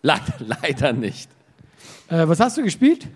[0.00, 1.28] Leider, leider nicht.
[2.08, 3.06] Äh, was hast du gespielt?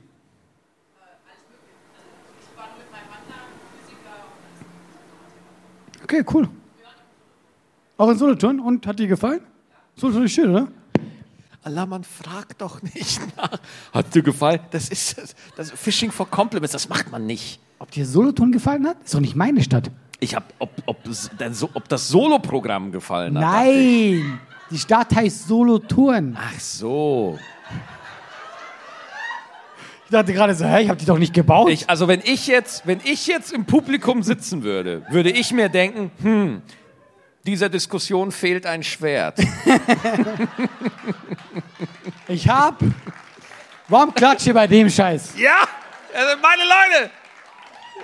[6.02, 6.48] Okay, cool.
[7.96, 9.40] Auch in Solothurn und hat dir gefallen?
[9.96, 10.68] Solothurn ist schön, oder?
[11.64, 13.61] Allah, man fragt doch nicht nach.
[13.92, 14.61] Hat dir gefallen?
[14.72, 17.61] Das ist das, das Fishing for Compliments, das macht man nicht.
[17.79, 18.96] Ob dir Solothurn gefallen hat?
[19.05, 19.90] Ist doch nicht meine Stadt.
[20.20, 20.98] Ich hab, ob, ob,
[21.75, 23.44] ob das Solo-Programm gefallen hat.
[23.44, 24.40] Nein!
[24.70, 26.37] Die Stadt heißt Solothurn.
[26.40, 27.38] Ach so.
[30.05, 31.70] Ich dachte gerade so, hä, ich habe die doch nicht gebaut.
[31.70, 35.68] Ich, also wenn ich jetzt, wenn ich jetzt im Publikum sitzen würde, würde ich mir
[35.68, 36.62] denken, hm,
[37.46, 39.38] dieser Diskussion fehlt ein Schwert.
[42.28, 42.83] Ich hab.
[43.88, 45.35] Warum klatscht ihr bei dem Scheiß?
[45.37, 45.59] ja,
[46.14, 47.11] also meine Leute.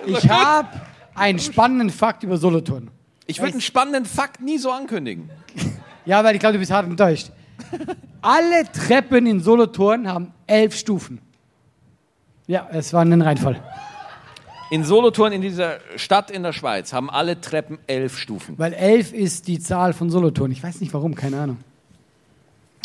[0.07, 2.91] Ich hab einen spannenden Fakt über Solothurn.
[3.27, 5.31] Ich würde einen spannenden Fakt nie so ankündigen.
[6.05, 7.31] Ja, weil ich glaube, du bist hart enttäuscht.
[8.21, 11.21] Alle Treppen in Solothurn haben elf Stufen.
[12.47, 13.63] Ja, es war ein Reinfall.
[14.71, 18.59] In Solothurn, in dieser Stadt in der Schweiz, haben alle Treppen elf Stufen.
[18.59, 20.51] Weil elf ist die Zahl von Solothurn.
[20.53, 21.59] Ich weiß nicht warum, keine Ahnung.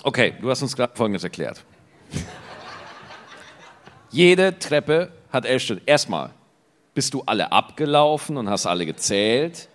[0.04, 1.64] Okay, du hast uns gerade Folgendes erklärt.
[4.12, 5.82] Jede Treppe hat elf Stufen.
[5.86, 6.30] Erstmal,
[6.94, 9.68] bist du alle abgelaufen und hast alle gezählt?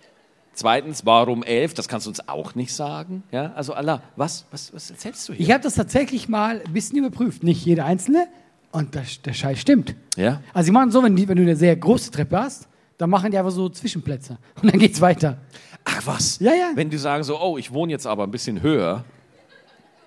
[0.53, 1.75] Zweitens, warum elf?
[1.75, 3.23] Das kannst du uns auch nicht sagen.
[3.31, 5.45] Ja, also Allah, was, was, was erzählst du hier?
[5.45, 7.43] Ich habe das tatsächlich mal ein bisschen überprüft.
[7.43, 8.27] Nicht jede einzelne.
[8.71, 9.95] Und das, der Scheiß stimmt.
[10.15, 10.41] ja?
[10.53, 13.31] Also sie machen so, wenn, die, wenn du eine sehr große Treppe hast, dann machen
[13.31, 14.37] die einfach so Zwischenplätze.
[14.61, 15.37] Und dann geht's weiter.
[15.85, 16.37] Ach was?
[16.39, 16.71] Ja, ja.
[16.75, 19.05] Wenn die sagen so, oh, ich wohne jetzt aber ein bisschen höher,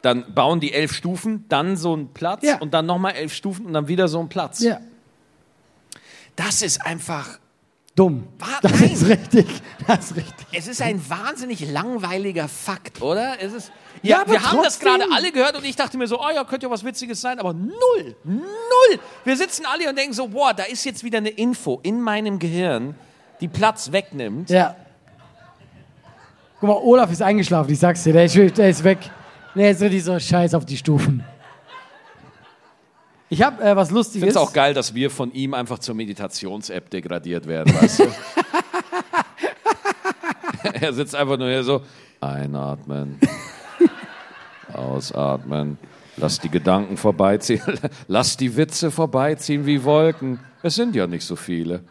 [0.03, 2.59] dann bauen die elf Stufen, dann so einen Platz Ja.
[2.59, 4.61] und dann nochmal elf Stufen und dann wieder so einen Platz.
[4.61, 4.79] Ja,
[6.37, 7.38] Das ist einfach,
[7.94, 8.25] dumm.
[8.38, 8.90] Wa- Das nein.
[8.92, 9.46] ist richtig.
[9.87, 10.46] Das ist richtig.
[10.53, 13.37] es ist ein wahnsinnig langweiliger Fakt, oder?
[13.40, 14.98] Es ist, Ja, ja, wir haben das trotzdem.
[14.98, 17.38] gerade alle gehört und ich dachte mir so, oh ja, könnte ja was Witziges sein,
[17.38, 18.98] aber null, null.
[19.24, 22.38] Wir sitzen alle und denken so, boah, da ist jetzt wieder eine Info in meinem
[22.38, 22.96] Gehirn,
[23.40, 24.50] die Platz wegnimmt.
[24.50, 24.74] Ja.
[26.58, 28.98] Guck mal, Olaf ist eingeschlafen, ich sag's dir, der ist, der ist weg.
[29.54, 31.24] Der ist richtig so scheiß auf die Stufen.
[33.28, 34.20] Ich hab äh, was Ich Lustiges.
[34.20, 38.04] finde es auch geil, dass wir von ihm einfach zur Meditations-App degradiert werden, weißt du?
[40.80, 41.82] er sitzt einfach nur hier so,
[42.20, 43.18] einatmen,
[45.10, 45.78] ausatmen,
[46.16, 47.62] lass die Gedanken vorbeiziehen,
[48.08, 50.38] lass die Witze vorbeiziehen wie Wolken.
[50.62, 51.82] Es sind ja nicht so viele.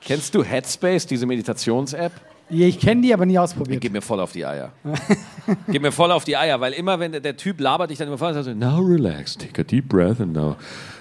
[0.00, 2.12] Kennst du Headspace, diese Meditations-App?
[2.48, 3.80] Ich kenne die, aber nie ausprobiert.
[3.80, 4.72] Gib mir voll auf die Eier.
[5.68, 8.18] Gib mir voll auf die Eier, weil immer, wenn der, Typ labert dich dann immer
[8.18, 10.56] voll, sagt so, now relax, take a deep breath and now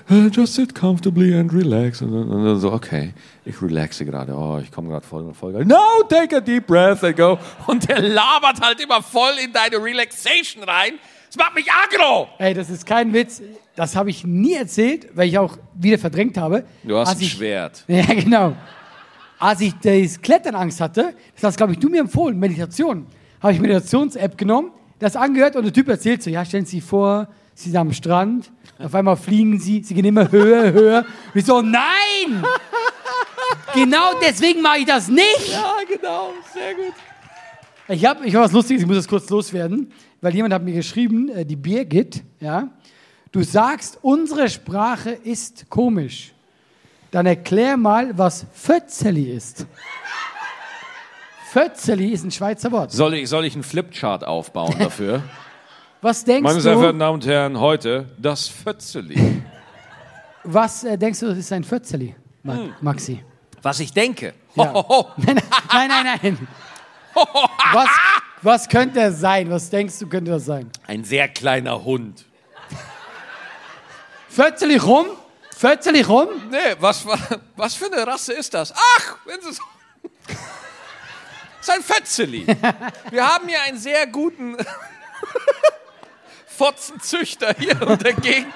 [0.10, 2.02] uh, just sit comfortably and relax.
[2.02, 3.14] Und dann, und dann so, okay,
[3.46, 5.66] ich relaxe gerade, oh, ich komme gerade voll, voll.
[5.66, 7.38] Now take a deep breath and go.
[7.68, 10.94] Und der labert halt immer voll in deine Relaxation rein.
[11.28, 12.28] Das macht mich aggro.
[12.40, 13.42] Ey, das ist kein Witz.
[13.76, 16.66] Das habe ich nie erzählt, weil ich auch wieder verdrängt habe.
[16.84, 17.86] Du hast ein ich, Schwert.
[17.88, 18.56] Ja, genau.
[19.40, 23.08] Als ich das Kletternangst hatte, das hast, glaube ich, du mir empfohlen, Meditation,
[23.42, 26.84] habe ich Meditations-App genommen, das angehört und der Typ erzählt so, ja, stellen Sie sich
[26.84, 31.06] vor, Sie sind am Strand, auf einmal fliegen Sie, Sie gehen immer höher, höher.
[31.34, 32.44] Und ich so, nein!
[33.74, 35.52] genau deswegen mache ich das nicht!
[35.52, 36.94] Ja, genau, sehr gut.
[37.88, 39.92] Ich habe ich hab was Lustiges, ich muss das kurz loswerden.
[40.22, 42.70] weil jemand hat mir geschrieben, äh, die Birgit, ja,
[43.32, 46.32] du sagst, unsere Sprache ist komisch.
[47.10, 49.66] Dann erklär mal, was Fötzeli ist.
[51.52, 52.92] Fötzeli ist ein Schweizer Wort.
[52.94, 55.22] Soll ich, soll ich einen Flipchart aufbauen dafür?
[56.02, 59.42] Was denkst Meine sehr du, verehrten Damen und Herren, heute das Fötzeli.
[60.46, 62.74] was äh, denkst du, das ist ein Fötzeli, Ma Hm.
[62.80, 63.24] Maxi?
[63.62, 64.34] Was ich denke.
[64.56, 64.72] Ja.
[65.18, 66.48] Nein, nein, nein, nein.
[67.74, 67.90] Was,
[68.42, 69.50] was könnte es sein?
[69.52, 70.70] Was denkst du, könnte das sein?
[70.88, 72.26] Ein sehr kleiner Hund.
[74.30, 75.06] Fötzeli rum?
[75.56, 76.30] Fötzeli rum?
[76.50, 77.18] Nee, was, wa-
[77.58, 78.74] was für eine Rasse ist das?
[78.74, 79.62] Ach, wenn Sie so.
[81.64, 82.48] Das ist ein Fötzeli.
[83.12, 84.58] Wir haben hier einen sehr guten
[86.48, 88.52] Fotzenzüchter hier in der Gegend,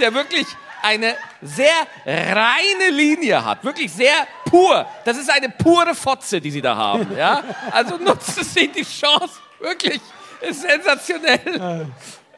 [0.00, 0.46] der wirklich
[0.82, 1.72] eine sehr
[2.06, 3.62] reine Linie hat.
[3.64, 4.84] Wirklich sehr pur.
[5.04, 7.16] Das ist eine pure Fotze, die Sie da haben.
[7.16, 7.44] Ja?
[7.70, 9.34] Also nutzen Sie die Chance.
[9.60, 10.00] Wirklich.
[10.40, 11.86] Ist sensationell.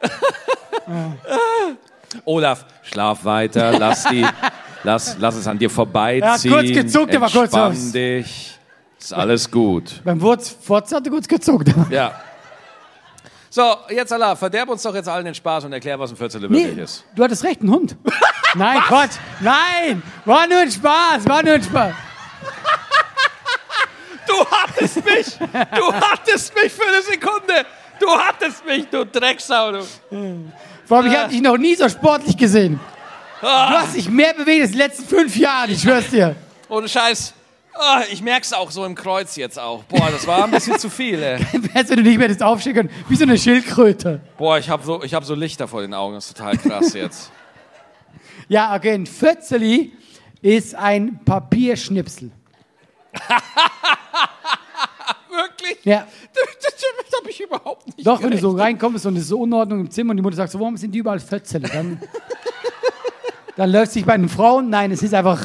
[2.25, 4.27] Olaf, schlaf weiter, lass die,
[4.83, 6.21] lass, lass es an dir vorbeiziehen.
[6.23, 7.91] Er hat kurz gezuckt, er war kurz aus.
[7.91, 8.52] dich.
[9.03, 10.01] Ist alles gut.
[10.05, 11.67] Beim Wurz, Fotze hat er kurz gezuckt.
[11.89, 12.21] Ja.
[13.49, 16.43] So, jetzt Allah, verderb uns doch jetzt allen den Spaß und erklär, was ein Viertel
[16.43, 17.03] wirklich Nee, ist.
[17.13, 17.97] du hattest recht, ein Hund.
[18.55, 19.17] Nein, Quatsch.
[19.41, 21.93] Nein, war nur ein Spaß, war nur ein Spaß.
[24.25, 25.37] Du hattest mich!
[25.75, 27.65] Du hattest mich für eine Sekunde!
[27.99, 29.81] Du hattest mich, du Drecksau, du!
[30.85, 32.79] Vor allem, ich habe dich noch nie so sportlich gesehen.
[33.41, 36.37] Du hast dich mehr bewegt als in den letzten fünf Jahren, ich schwör's dir.
[36.69, 37.33] Ohne Scheiß.
[37.75, 39.83] Ah, ich merk's auch so im Kreuz jetzt auch.
[39.85, 41.39] Boah, das war ein bisschen zu viel, ey.
[41.73, 44.21] Hättest du nicht mehr das aufstehen können, wie so eine Schildkröte.
[44.37, 46.13] Boah, ich hab so, ich hab so Lichter vor den Augen.
[46.15, 47.31] Das ist total krass jetzt.
[48.47, 49.91] Ja, okay, ein Fötzeli
[50.41, 52.31] ist ein Papierschnipsel.
[55.29, 55.77] Wirklich?
[55.83, 58.65] Ja, Das hab ich überhaupt nicht doch, wenn du so gerechnet.
[58.83, 60.91] reinkommst und es ist so Unordnung im Zimmer und die Mutter sagt so, warum sind
[60.93, 61.67] die überall Fötzeli?
[61.71, 62.01] Dann,
[63.55, 65.43] dann läuft sich bei den Frauen, nein, es ist einfach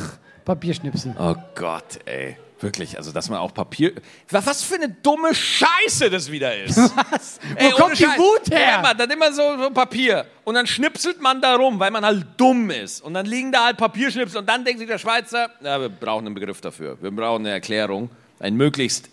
[0.48, 1.14] Papierschnipsel.
[1.18, 2.36] Oh Gott, ey.
[2.60, 3.92] Wirklich, also dass man auch Papier.
[4.30, 6.76] Was für eine dumme Scheiße das wieder ist.
[7.10, 7.38] Was?
[7.40, 8.18] Wo Ey, ohne kommt die Scheiß.
[8.18, 8.78] Wut Ja, her?
[8.80, 10.24] immer, dann immer so, so Papier.
[10.42, 13.00] Und dann schnipselt man da rum, weil man halt dumm ist.
[13.02, 14.40] Und dann liegen da halt Papierschnipsel.
[14.40, 16.96] Und dann denkt sich der Schweizer, ja, wir brauchen einen Begriff dafür.
[17.00, 18.10] Wir brauchen eine Erklärung.
[18.40, 19.08] Einen möglichst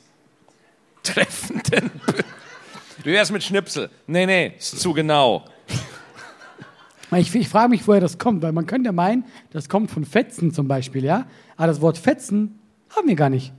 [1.04, 1.91] treffenden.
[2.08, 2.24] Be-
[3.04, 3.89] Wie wär's mit Schnipsel?
[4.08, 5.45] Nee, nee, ist zu genau.
[7.17, 10.06] Ich, ich frage mich, woher das kommt, weil man könnte ja meinen, das kommt von
[10.06, 11.28] Fetzen zum Beispiel, ja?
[11.58, 12.60] Aber das Wort Fetzen
[12.95, 13.54] haben wir gar nicht.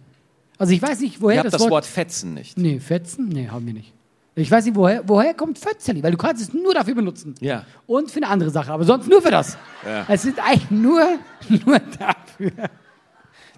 [0.58, 2.56] Also ich weiß nicht, Ihr woher habt das, das Wort Fetzen nicht.
[2.56, 3.28] Nee, Fetzen?
[3.28, 3.92] Nee, haben wir nicht.
[4.38, 7.34] Ich weiß nicht, woher, woher kommt Fötzeli, weil du kannst es nur dafür benutzen.
[7.40, 7.64] Ja.
[7.86, 9.56] Und für eine andere Sache, aber sonst nur für das.
[9.84, 10.04] Ja.
[10.08, 11.02] Es ist eigentlich nur,
[11.48, 12.68] nur dafür.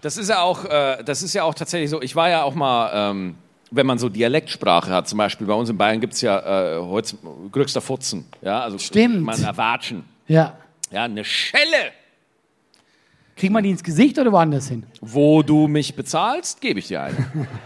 [0.00, 2.00] Das ist ja auch, äh, das ist ja auch tatsächlich so.
[2.00, 3.34] Ich war ja auch mal, ähm,
[3.70, 6.80] wenn man so Dialektsprache hat, zum Beispiel bei uns in Bayern gibt es ja äh,
[6.80, 7.16] heute
[7.52, 8.26] größter Futzen.
[8.42, 9.22] Ja, also Stimmt.
[9.22, 10.04] Man erwatschen.
[10.26, 10.56] Ja.
[10.90, 11.92] Ja, eine Schelle.
[13.36, 14.84] Kriegt man die ins Gesicht oder woanders hin?
[15.00, 17.48] Wo du mich bezahlst, gebe ich dir eine.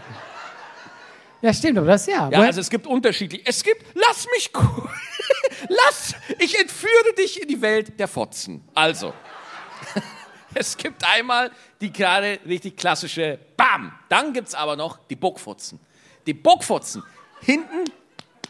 [1.41, 2.29] Ja, stimmt, aber das ja.
[2.29, 3.41] Ja, also es gibt unterschiedlich.
[3.43, 4.49] Es gibt, lass mich,
[5.67, 8.63] lass, ich entführe dich in die Welt der Fotzen.
[8.73, 9.13] Also,
[10.53, 13.91] es gibt einmal die gerade richtig klassische Bam.
[14.07, 15.81] Dann gibt es aber noch die Bockfotzen.
[16.25, 17.03] Die Bockfotzen,
[17.41, 17.85] hinten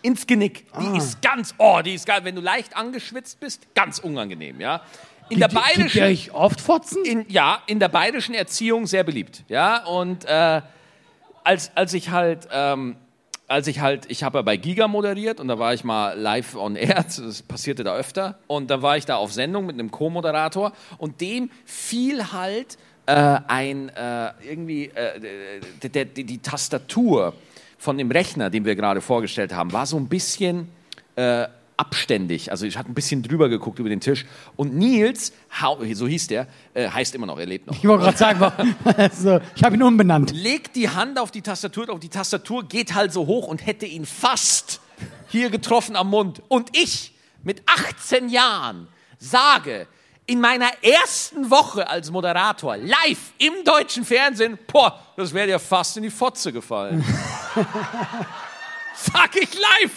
[0.02, 0.66] ins Genick.
[0.80, 0.98] Die Ah.
[0.98, 4.82] ist ganz, oh, die ist ganz, wenn du leicht angeschwitzt bist, ganz unangenehm, ja.
[5.30, 7.06] In der Gibt Gibt bayerischen ihr euch oft Fotzen?
[7.06, 9.44] in, ja, in der bayerischen Erziehung sehr beliebt.
[9.48, 10.62] Ja, und äh,
[11.46, 12.98] als, als ich halt, ähm,
[13.48, 16.56] als ich halt, ich habe ja bei Giga moderiert und da war ich mal live
[16.56, 18.38] on air, das passierte da öfter.
[18.48, 23.14] Und da war ich da auf Sendung mit einem Co-Moderator und dem fiel halt äh,
[23.48, 25.20] ein, äh, irgendwie, äh,
[25.82, 27.34] der, der, die, die Tastatur
[27.84, 30.70] von dem Rechner, den wir gerade vorgestellt haben, war so ein bisschen
[31.18, 32.50] äh, abständig.
[32.50, 34.26] Also ich hatte ein bisschen drüber geguckt über den Tisch.
[34.56, 35.34] Und Nils,
[35.92, 37.76] so hieß der, äh, heißt immer noch, er lebt noch.
[37.76, 38.40] Ich wollte gerade sagen,
[38.98, 40.32] also, ich habe ihn umbenannt.
[40.32, 42.00] Legt die Hand auf die Tastatur drauf.
[42.00, 44.80] Die Tastatur geht halt so hoch und hätte ihn fast
[45.28, 46.42] hier getroffen am Mund.
[46.48, 49.88] Und ich mit 18 Jahren sage,
[50.26, 55.98] in meiner ersten Woche als Moderator, live im deutschen Fernsehen, boah, das wäre dir fast
[55.98, 57.04] in die Fotze gefallen.
[58.96, 59.92] Sag ich live.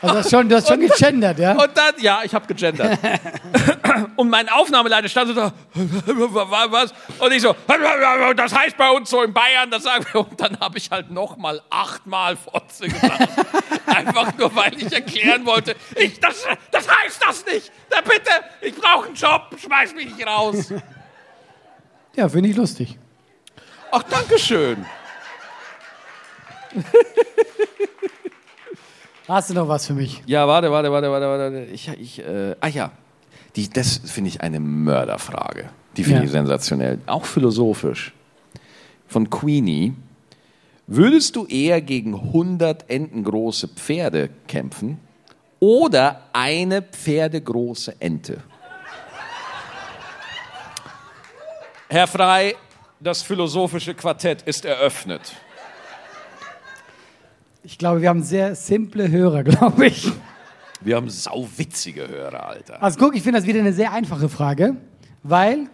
[0.00, 1.52] Also das ist schon, du hast schon gegendert, ja?
[1.52, 2.98] Und dann, ja, ich habe gegendert.
[4.16, 6.92] Und mein Aufnahmeleiter stand so da, was?
[7.18, 7.54] Und ich so,
[8.36, 10.20] das heißt bei uns so in Bayern, das sagen wir.
[10.20, 13.28] Und dann habe ich halt nochmal achtmal Fotze gesagt.
[13.86, 17.72] Einfach nur, weil ich erklären wollte, ich, das, das heißt das nicht.
[17.90, 18.30] Da bitte,
[18.60, 20.72] ich brauche einen Job, schmeiß mich nicht raus.
[22.14, 22.98] Ja, finde ich lustig.
[23.90, 24.84] Ach, danke schön.
[29.28, 30.22] Hast du noch was für mich?
[30.26, 31.64] Ja, warte, warte, warte, warte, warte.
[31.66, 32.92] Ich, ich, äh, ah ja,
[33.56, 35.70] die, das finde ich eine Mörderfrage.
[35.96, 36.24] Die finde Ja.
[36.26, 36.98] ich sensationell.
[37.06, 38.12] Auch philosophisch.
[39.08, 39.94] Von Queenie.
[40.86, 44.98] Würdest du eher gegen 100 entengroße Pferde kämpfen
[45.60, 48.42] oder eine pferdegroße Ente?
[51.90, 52.54] Herr Frei,
[53.00, 55.32] das philosophische Quartett ist eröffnet.
[57.62, 60.10] Ich glaube, wir haben sehr simple Hörer, glaube ich.
[60.80, 62.82] Wir haben sauwitzige Hörer, Alter.
[62.82, 64.76] Also guck, ich finde das wieder eine sehr einfache Frage,
[65.22, 65.66] weil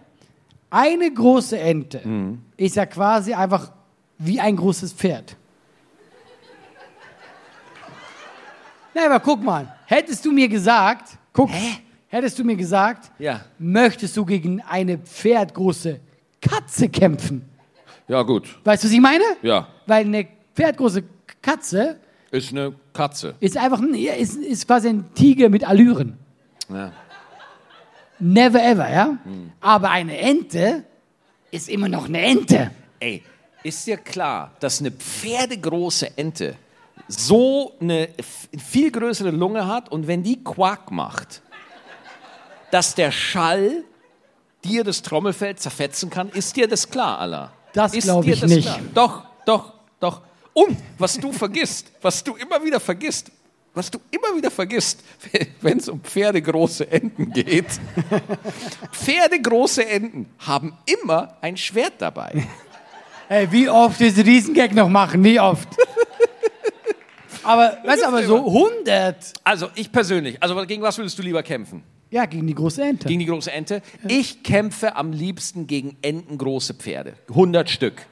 [0.71, 2.01] eine große Ente
[2.57, 3.73] ist ja quasi einfach
[4.19, 5.37] wie ein großes Pferd.
[8.95, 11.51] Na, aber guck mal, hättest du mir gesagt, guck,
[12.09, 13.41] hättest du mir gesagt, Ja.
[13.59, 16.01] möchtest du gegen eine pferdgroße
[16.41, 17.49] Katze kämpfen?
[18.07, 18.59] Ja, gut.
[18.65, 19.25] Weißt du, was ich meine?
[19.43, 19.67] Ja.
[19.87, 21.03] Weil eine pferdgroße
[21.43, 21.99] Katze
[22.31, 23.35] Ist eine Katze.
[23.41, 26.17] ist einfach ein, ist, ist quasi ein Tiger mit Allüren.
[26.71, 26.93] Ja.
[28.19, 29.19] Never ever, ja?
[29.61, 30.85] Aber eine Ente
[31.51, 32.71] ist immer noch eine Ente.
[33.01, 33.23] Ey,
[33.63, 36.57] ist dir klar, dass eine pferdegroße Ente
[37.09, 38.09] so eine
[38.57, 41.43] viel größere Lunge hat und wenn die Quack macht,
[42.71, 43.85] dass der Schall
[44.65, 46.31] dir das Trommelfell zerfetzen kann?
[46.31, 47.53] Ist dir das klar, Allah?
[47.73, 48.67] Das Ist glaub dir ich das nicht.
[48.67, 48.81] Klar?
[48.95, 50.23] Doch, doch, doch.
[50.55, 53.31] Und was du vergisst, was du immer wieder vergisst,
[53.75, 55.01] was du immer wieder vergisst,
[55.61, 57.67] wenn es um pferdegroße Enten geht.
[58.93, 62.47] pferdegroße Enten haben immer ein Schwert dabei.
[63.29, 65.23] Ey, wie oft diesen Riesengag noch machen?
[65.23, 65.69] Nie oft.
[67.43, 69.33] aber, weißt du, aber so 100.
[69.43, 71.83] Also ich persönlich, also gegen was würdest du lieber kämpfen?
[72.11, 73.09] Ja, gegen die große Ente.
[73.09, 73.83] Gegen die große Ente?
[74.07, 77.15] Ich kämpfe am liebsten gegen entengroße Pferde.
[77.31, 78.07] 100 Stück.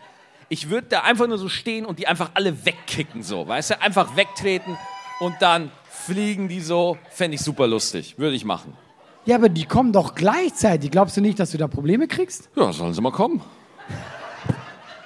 [0.53, 3.81] Ich würde da einfach nur so stehen und die einfach alle wegkicken, so, weißt du?
[3.81, 4.77] Einfach wegtreten
[5.19, 6.99] und dann fliegen die so.
[7.09, 8.19] Fände ich super lustig.
[8.19, 8.77] Würde ich machen.
[9.25, 10.91] Ja, aber die kommen doch gleichzeitig.
[10.91, 12.51] Glaubst du nicht, dass du da Probleme kriegst?
[12.55, 13.41] Ja, sollen sie mal kommen.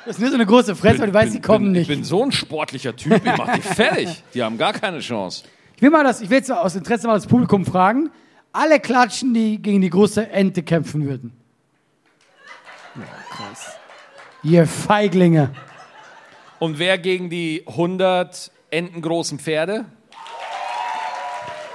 [0.04, 1.82] Das ist nur so eine große Fresse, weil du weißt, die kommen bin, nicht.
[1.82, 4.24] Ich bin so ein sportlicher Typ, ich mach die fertig.
[4.34, 5.44] Die haben gar keine Chance.
[5.76, 8.10] Ich will mal das, ich will jetzt aus Interesse mal das Publikum fragen.
[8.52, 11.32] Alle klatschen, die gegen die große Ente kämpfen würden.
[14.46, 15.52] Ihr Feiglinge.
[16.60, 19.86] Und wer gegen die 100 entengroßen Pferde?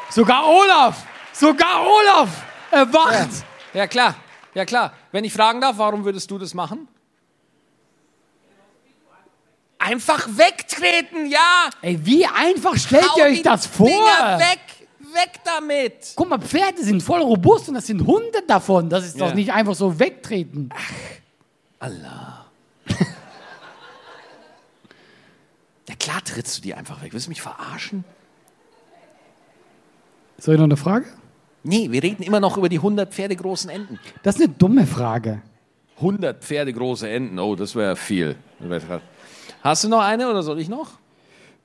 [0.09, 1.05] Sogar Olaf!
[1.34, 2.30] Sogar Olaf!
[2.72, 3.28] Erwacht!
[3.74, 4.15] Ja, klar.
[4.53, 4.93] Ja, klar.
[5.11, 6.88] Wenn ich fragen darf, warum würdest du das machen?
[9.78, 11.69] Einfach wegtreten, ja.
[11.82, 13.88] Ey, wie einfach stellt Hau ihr euch das vor?
[13.88, 14.59] Dinger weg,
[15.13, 16.13] weg damit.
[16.15, 18.89] Guck mal, Pferde sind voll robust und das sind hundert davon.
[18.89, 19.28] Das ist Ja.
[19.28, 20.69] doch nicht einfach so wegtreten.
[21.80, 22.41] Allah.
[25.92, 27.12] Ja, klar trittst du die einfach weg.
[27.12, 28.06] Willst du mich verarschen?
[30.38, 31.06] Soll ich noch eine Frage?
[31.64, 34.00] Nee, wir reden immer noch über die 100 pferdegroßen Enten.
[34.24, 35.42] Das ist eine dumme Frage.
[35.98, 38.38] 100 pferdegroße Enten, oh, das wäre viel.
[39.62, 40.92] Hast du noch eine oder soll ich noch?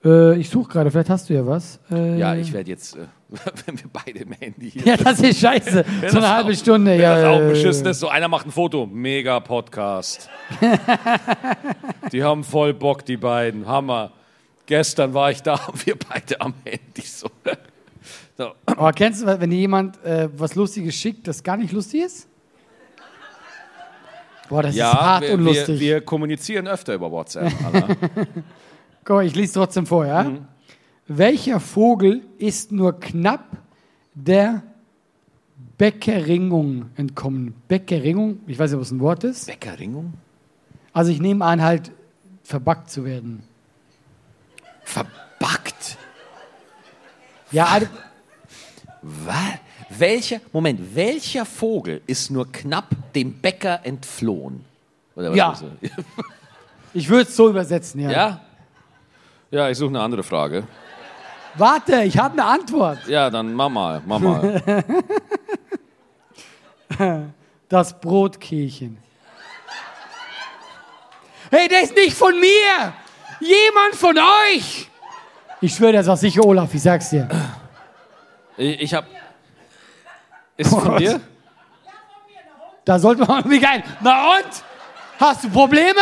[0.05, 1.79] Äh, ich suche gerade, vielleicht hast du ja was.
[1.91, 3.07] Äh, Ja, ich werde jetzt, äh,
[3.67, 5.85] wenn wir beide im Handy hier Ja, das ist scheiße.
[6.09, 6.91] So eine halbe auch- Stunde.
[6.91, 8.85] Wenn ja, das auch äh, beschissen ist, so einer macht ein Foto.
[8.87, 10.29] Mega Podcast.
[12.13, 13.67] die haben voll Bock, die beiden.
[13.67, 14.13] Hammer.
[14.67, 17.03] Gestern war ich da und wir beide am Handy.
[17.03, 17.29] So.
[18.37, 18.53] So.
[18.67, 22.29] Aber kennst du, wenn dir jemand äh, was Lustiges schickt, das gar nicht lustig ist?
[24.49, 25.81] Boah, das ist Ja, hart wir, und wir, lustig.
[25.81, 27.53] wir kommunizieren öfter über WhatsApp.
[29.05, 30.25] Guck mal, ich lese trotzdem vor, ja?
[30.25, 30.47] Mhm.
[31.09, 33.57] Welcher Vogel ist nur knapp
[34.15, 34.63] der
[35.79, 37.55] Bäckerringung entkommen?
[37.69, 39.47] Bäckerringung, ich weiß nicht, ob es ein Wort ist.
[39.47, 40.15] Bäckerringung?
[40.93, 41.93] Also ich nehme an, halt
[42.43, 43.43] verbackt zu werden.
[44.87, 45.97] Verbackt?
[47.51, 47.87] Ja, also,
[49.03, 49.37] Was?
[49.89, 54.65] Welcher, Moment, welcher Vogel ist nur knapp dem Bäcker entflohen?
[55.15, 55.53] Oder was Ja.
[55.53, 55.91] ist das?
[56.95, 58.11] ich würde es so übersetzen, ja.
[58.11, 58.41] Ja?
[59.51, 60.65] Ja, ich suche eine andere Frage.
[61.55, 63.07] Warte, ich habe eine Antwort.
[63.07, 64.85] Ja, dann mach mal, mach mal.
[67.69, 68.99] Das Brotkehlchen.
[71.51, 72.93] Hey, der ist nicht von mir!
[73.41, 74.89] Jemand von euch!
[75.61, 77.29] Ich schwöre, das war sicher Olaf, ich sag's dir.
[78.57, 79.07] Ich, ich hab.
[80.57, 81.01] Ist es von Gott.
[81.01, 81.21] dir?
[82.85, 83.83] Da sollte man wie geil.
[84.01, 84.65] Na und?
[85.19, 86.01] Hast du Probleme?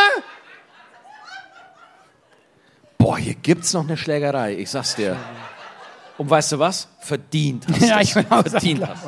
[2.98, 5.16] Boah, hier gibt's noch eine Schlägerei, ich sag's dir.
[6.16, 6.88] Und weißt du was?
[7.00, 9.04] Verdient hast Ja, ich bin auch Verdient hast.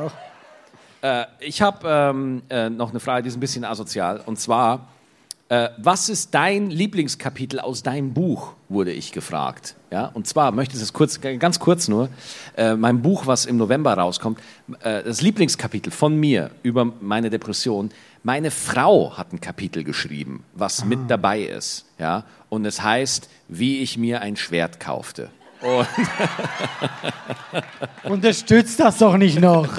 [1.03, 4.23] Äh, ich habe ähm, äh, noch eine Frage, die ist ein bisschen asozial.
[4.27, 4.89] Und zwar,
[5.49, 9.77] Äh, was ist dein Lieblingskapitel aus deinem Buch, wurde ich gefragt.
[9.93, 12.09] Ja, und zwar möchte ich es kurz, ganz kurz nur,
[12.57, 14.41] äh, mein Buch, was im November rauskommt,
[14.81, 17.91] äh, das Lieblingskapitel von mir über meine Depression.
[18.25, 21.87] Meine Frau hat ein Kapitel geschrieben, was mit dabei ist.
[22.01, 25.31] Ja, und es heißt, wie ich mir ein Schwert kaufte.
[25.63, 25.87] Und
[28.11, 29.69] Unterstützt das doch nicht noch.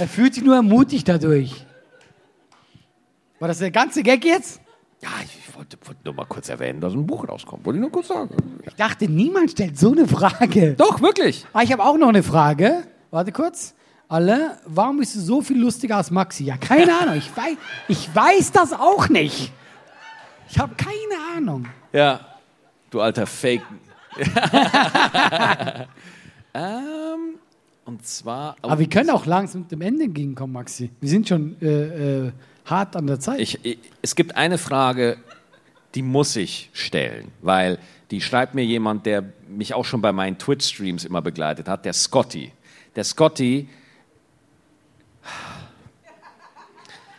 [0.00, 1.66] Er fühlt sich nur ermutigt dadurch.
[3.38, 4.60] War das der ganze Gag jetzt?
[5.00, 7.64] ja, ich wollte, wollte nur mal kurz erwähnen, dass ein Buch rauskommt.
[7.64, 8.34] Wollte ich nur kurz sagen.
[8.66, 10.74] Ich dachte, niemand stellt so eine Frage.
[10.74, 11.46] Doch, wirklich.
[11.52, 12.84] Ah, ich habe auch noch eine Frage.
[13.10, 13.74] Warte kurz.
[14.08, 16.44] Alle, warum bist du so viel lustiger als Maxi?
[16.44, 17.16] Ja, keine Ahnung.
[17.16, 17.56] Ich weiß,
[17.88, 19.52] ich weiß das auch nicht.
[20.48, 21.66] Ich habe keine Ahnung.
[21.92, 22.20] Ja,
[22.90, 23.62] du alter Fake.
[26.54, 27.38] ähm,
[27.84, 28.56] und zwar.
[28.62, 30.90] Aber wir können auch langsam mit dem Ende entgegenkommen, Maxi.
[31.00, 32.32] Wir sind schon äh, äh,
[32.70, 33.40] hart an der Zeit.
[33.40, 35.18] Ich, ich, es gibt eine Frage,
[35.94, 37.78] die muss ich stellen, weil
[38.10, 41.92] die schreibt mir jemand, der mich auch schon bei meinen Twitch-Streams immer begleitet hat, der
[41.92, 42.52] Scotty.
[42.96, 43.68] Der Scotty,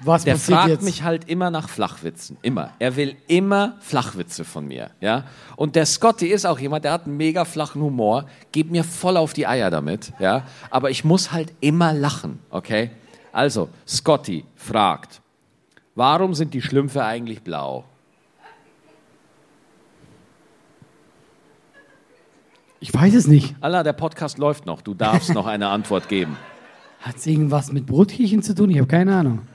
[0.02, 0.84] Was der fragt jetzt?
[0.84, 2.38] mich halt immer nach Flachwitzen.
[2.42, 2.74] Immer.
[2.80, 4.92] Er will immer Flachwitze von mir.
[5.02, 5.26] Ja?
[5.58, 9.18] Und der Scotty ist auch jemand, der hat einen mega flachen Humor, geht mir voll
[9.18, 10.14] auf die Eier damit.
[10.20, 10.44] Ja?
[10.70, 12.40] Aber ich muss halt immer lachen.
[12.50, 12.92] Okay?
[13.32, 15.22] Also, Scotty fragt,
[16.00, 17.84] warum sind die Schlümpfe eigentlich blau?
[22.80, 23.56] ich weiß es nicht.
[23.60, 24.82] Allah, der Podcast läuft noch.
[24.82, 26.38] Du darfst noch eine Antwort geben.
[27.02, 28.70] Hat es irgendwas mit Brotkirchen zu tun?
[28.70, 29.48] Ich habe keine Ahnung.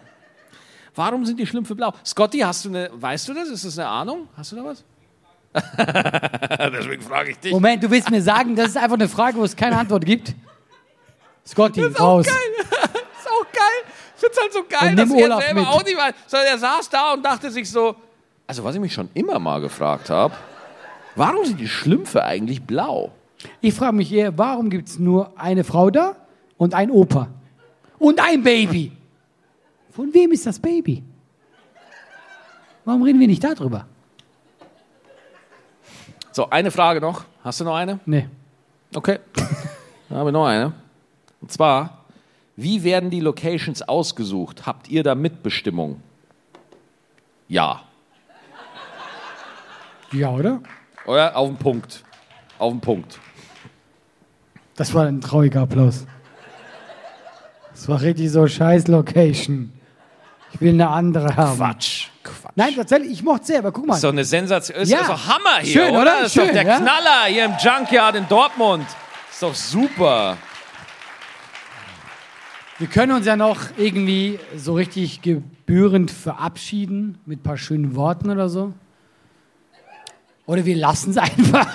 [0.94, 1.92] Warum sind die Schlümpfe blau?
[2.04, 3.48] Scotty, hast du eine, weißt du das?
[3.48, 4.28] Ist das eine Ahnung?
[4.36, 4.84] Hast du da was?
[6.72, 7.52] Deswegen frage ich dich.
[7.52, 10.34] Moment, du willst mir sagen, das ist einfach eine Frage, wo es keine Antwort gibt?
[11.46, 11.92] Scotty, raus.
[11.92, 12.73] ist auch geil.
[14.24, 15.68] Finde es halt so geil, dass er selber mit.
[15.68, 16.14] auch nicht weiß.
[16.26, 17.94] Sondern er saß da und dachte sich so,
[18.46, 20.34] also was ich mich schon immer mal gefragt habe,
[21.16, 23.12] warum sind die Schlümpfe eigentlich blau?
[23.60, 26.16] Ich frage mich eher, warum gibt es nur eine Frau da
[26.56, 27.28] und ein Opa?
[27.98, 28.92] Und ein Baby?
[29.90, 31.02] Von wem ist das Baby?
[32.84, 33.86] Warum reden wir nicht darüber?
[36.32, 37.24] So, eine Frage noch.
[37.42, 38.00] Hast du noch eine?
[38.04, 38.28] Nee.
[38.94, 39.20] Okay.
[40.08, 40.72] Dann habe ich noch eine.
[41.40, 42.03] Und zwar,
[42.56, 44.66] wie werden die Locations ausgesucht?
[44.66, 46.00] Habt ihr da Mitbestimmung?
[47.48, 47.82] Ja.
[50.12, 50.60] Ja, oder?
[51.06, 52.04] Oder auf den Punkt.
[52.58, 53.18] Auf den Punkt.
[54.76, 56.06] Das war ein trauriger Applaus.
[57.72, 59.72] Das war richtig so scheiß Location.
[60.52, 61.56] Ich will eine andere haben.
[61.56, 62.08] Quatsch.
[62.22, 62.52] Quatsch.
[62.54, 63.94] Nein, tatsächlich, ich mochte sehr, aber guck mal.
[63.96, 64.78] ist doch eine Sensation.
[64.78, 65.00] Ist, Ja.
[65.00, 66.02] ist doch Hammer hier, Schön, oder?
[66.02, 66.10] oder?
[66.20, 66.76] Das ist doch Schön, der ja?
[66.78, 68.86] Knaller hier im Junkyard in Dortmund.
[69.30, 70.36] Ist doch super.
[72.78, 78.30] Wir können uns ja noch irgendwie so richtig gebührend verabschieden mit ein paar schönen Worten
[78.30, 78.72] oder so.
[80.46, 81.72] Oder wir lassen es einfach.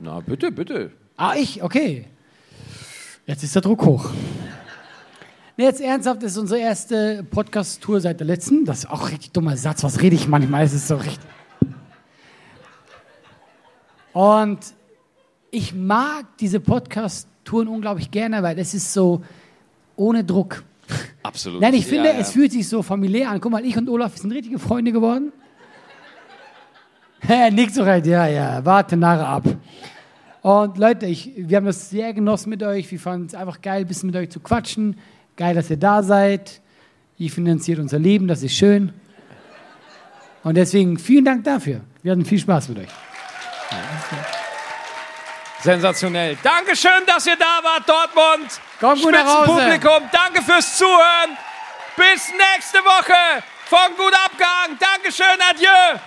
[0.00, 0.90] Na, bitte, bitte.
[1.16, 2.06] Ah, ich, okay.
[3.26, 4.10] Jetzt ist der Druck hoch.
[5.56, 8.64] Nee, jetzt ernsthaft, das ist unsere erste Podcast-Tour seit der letzten.
[8.64, 9.84] Das ist auch ein richtig dummer Satz.
[9.84, 10.64] Was rede ich manchmal?
[10.64, 11.28] Es ist so richtig.
[14.12, 14.58] Und
[15.52, 19.22] ich mag diese Podcast-Touren unglaublich gerne, weil es ist so
[19.96, 20.62] ohne Druck.
[21.22, 21.60] Absolut.
[21.60, 22.20] Nein, ich finde, Ja, ja.
[22.20, 23.40] es fühlt sich so familiär an.
[23.40, 25.32] Guck mal, ich und Olaf sind richtige Freunde geworden.
[27.52, 29.44] Nicht so recht, ja, ja, warte nachher ab.
[30.42, 32.90] Und Leute, ich, wir haben das sehr genossen mit euch.
[32.90, 34.98] Wir fanden es einfach geil, ein bisschen mit euch zu quatschen.
[35.36, 36.60] Geil, dass ihr da seid.
[37.16, 38.92] Ihr finanziert unser Leben, das ist schön.
[40.42, 41.80] Und deswegen vielen Dank dafür.
[42.02, 42.88] Wir hatten viel Spaß mit euch.
[45.62, 46.36] Sensationell.
[46.42, 48.60] Dankeschön, dass ihr da wart, Dortmund.
[48.84, 49.14] Kommt gut.
[49.14, 50.10] Spitzenpublikum.
[50.12, 51.38] Danke fürs Zuhören.
[51.96, 54.78] Bis nächste Woche von Gut Abgang.
[54.78, 56.00] Dankeschön, adieu.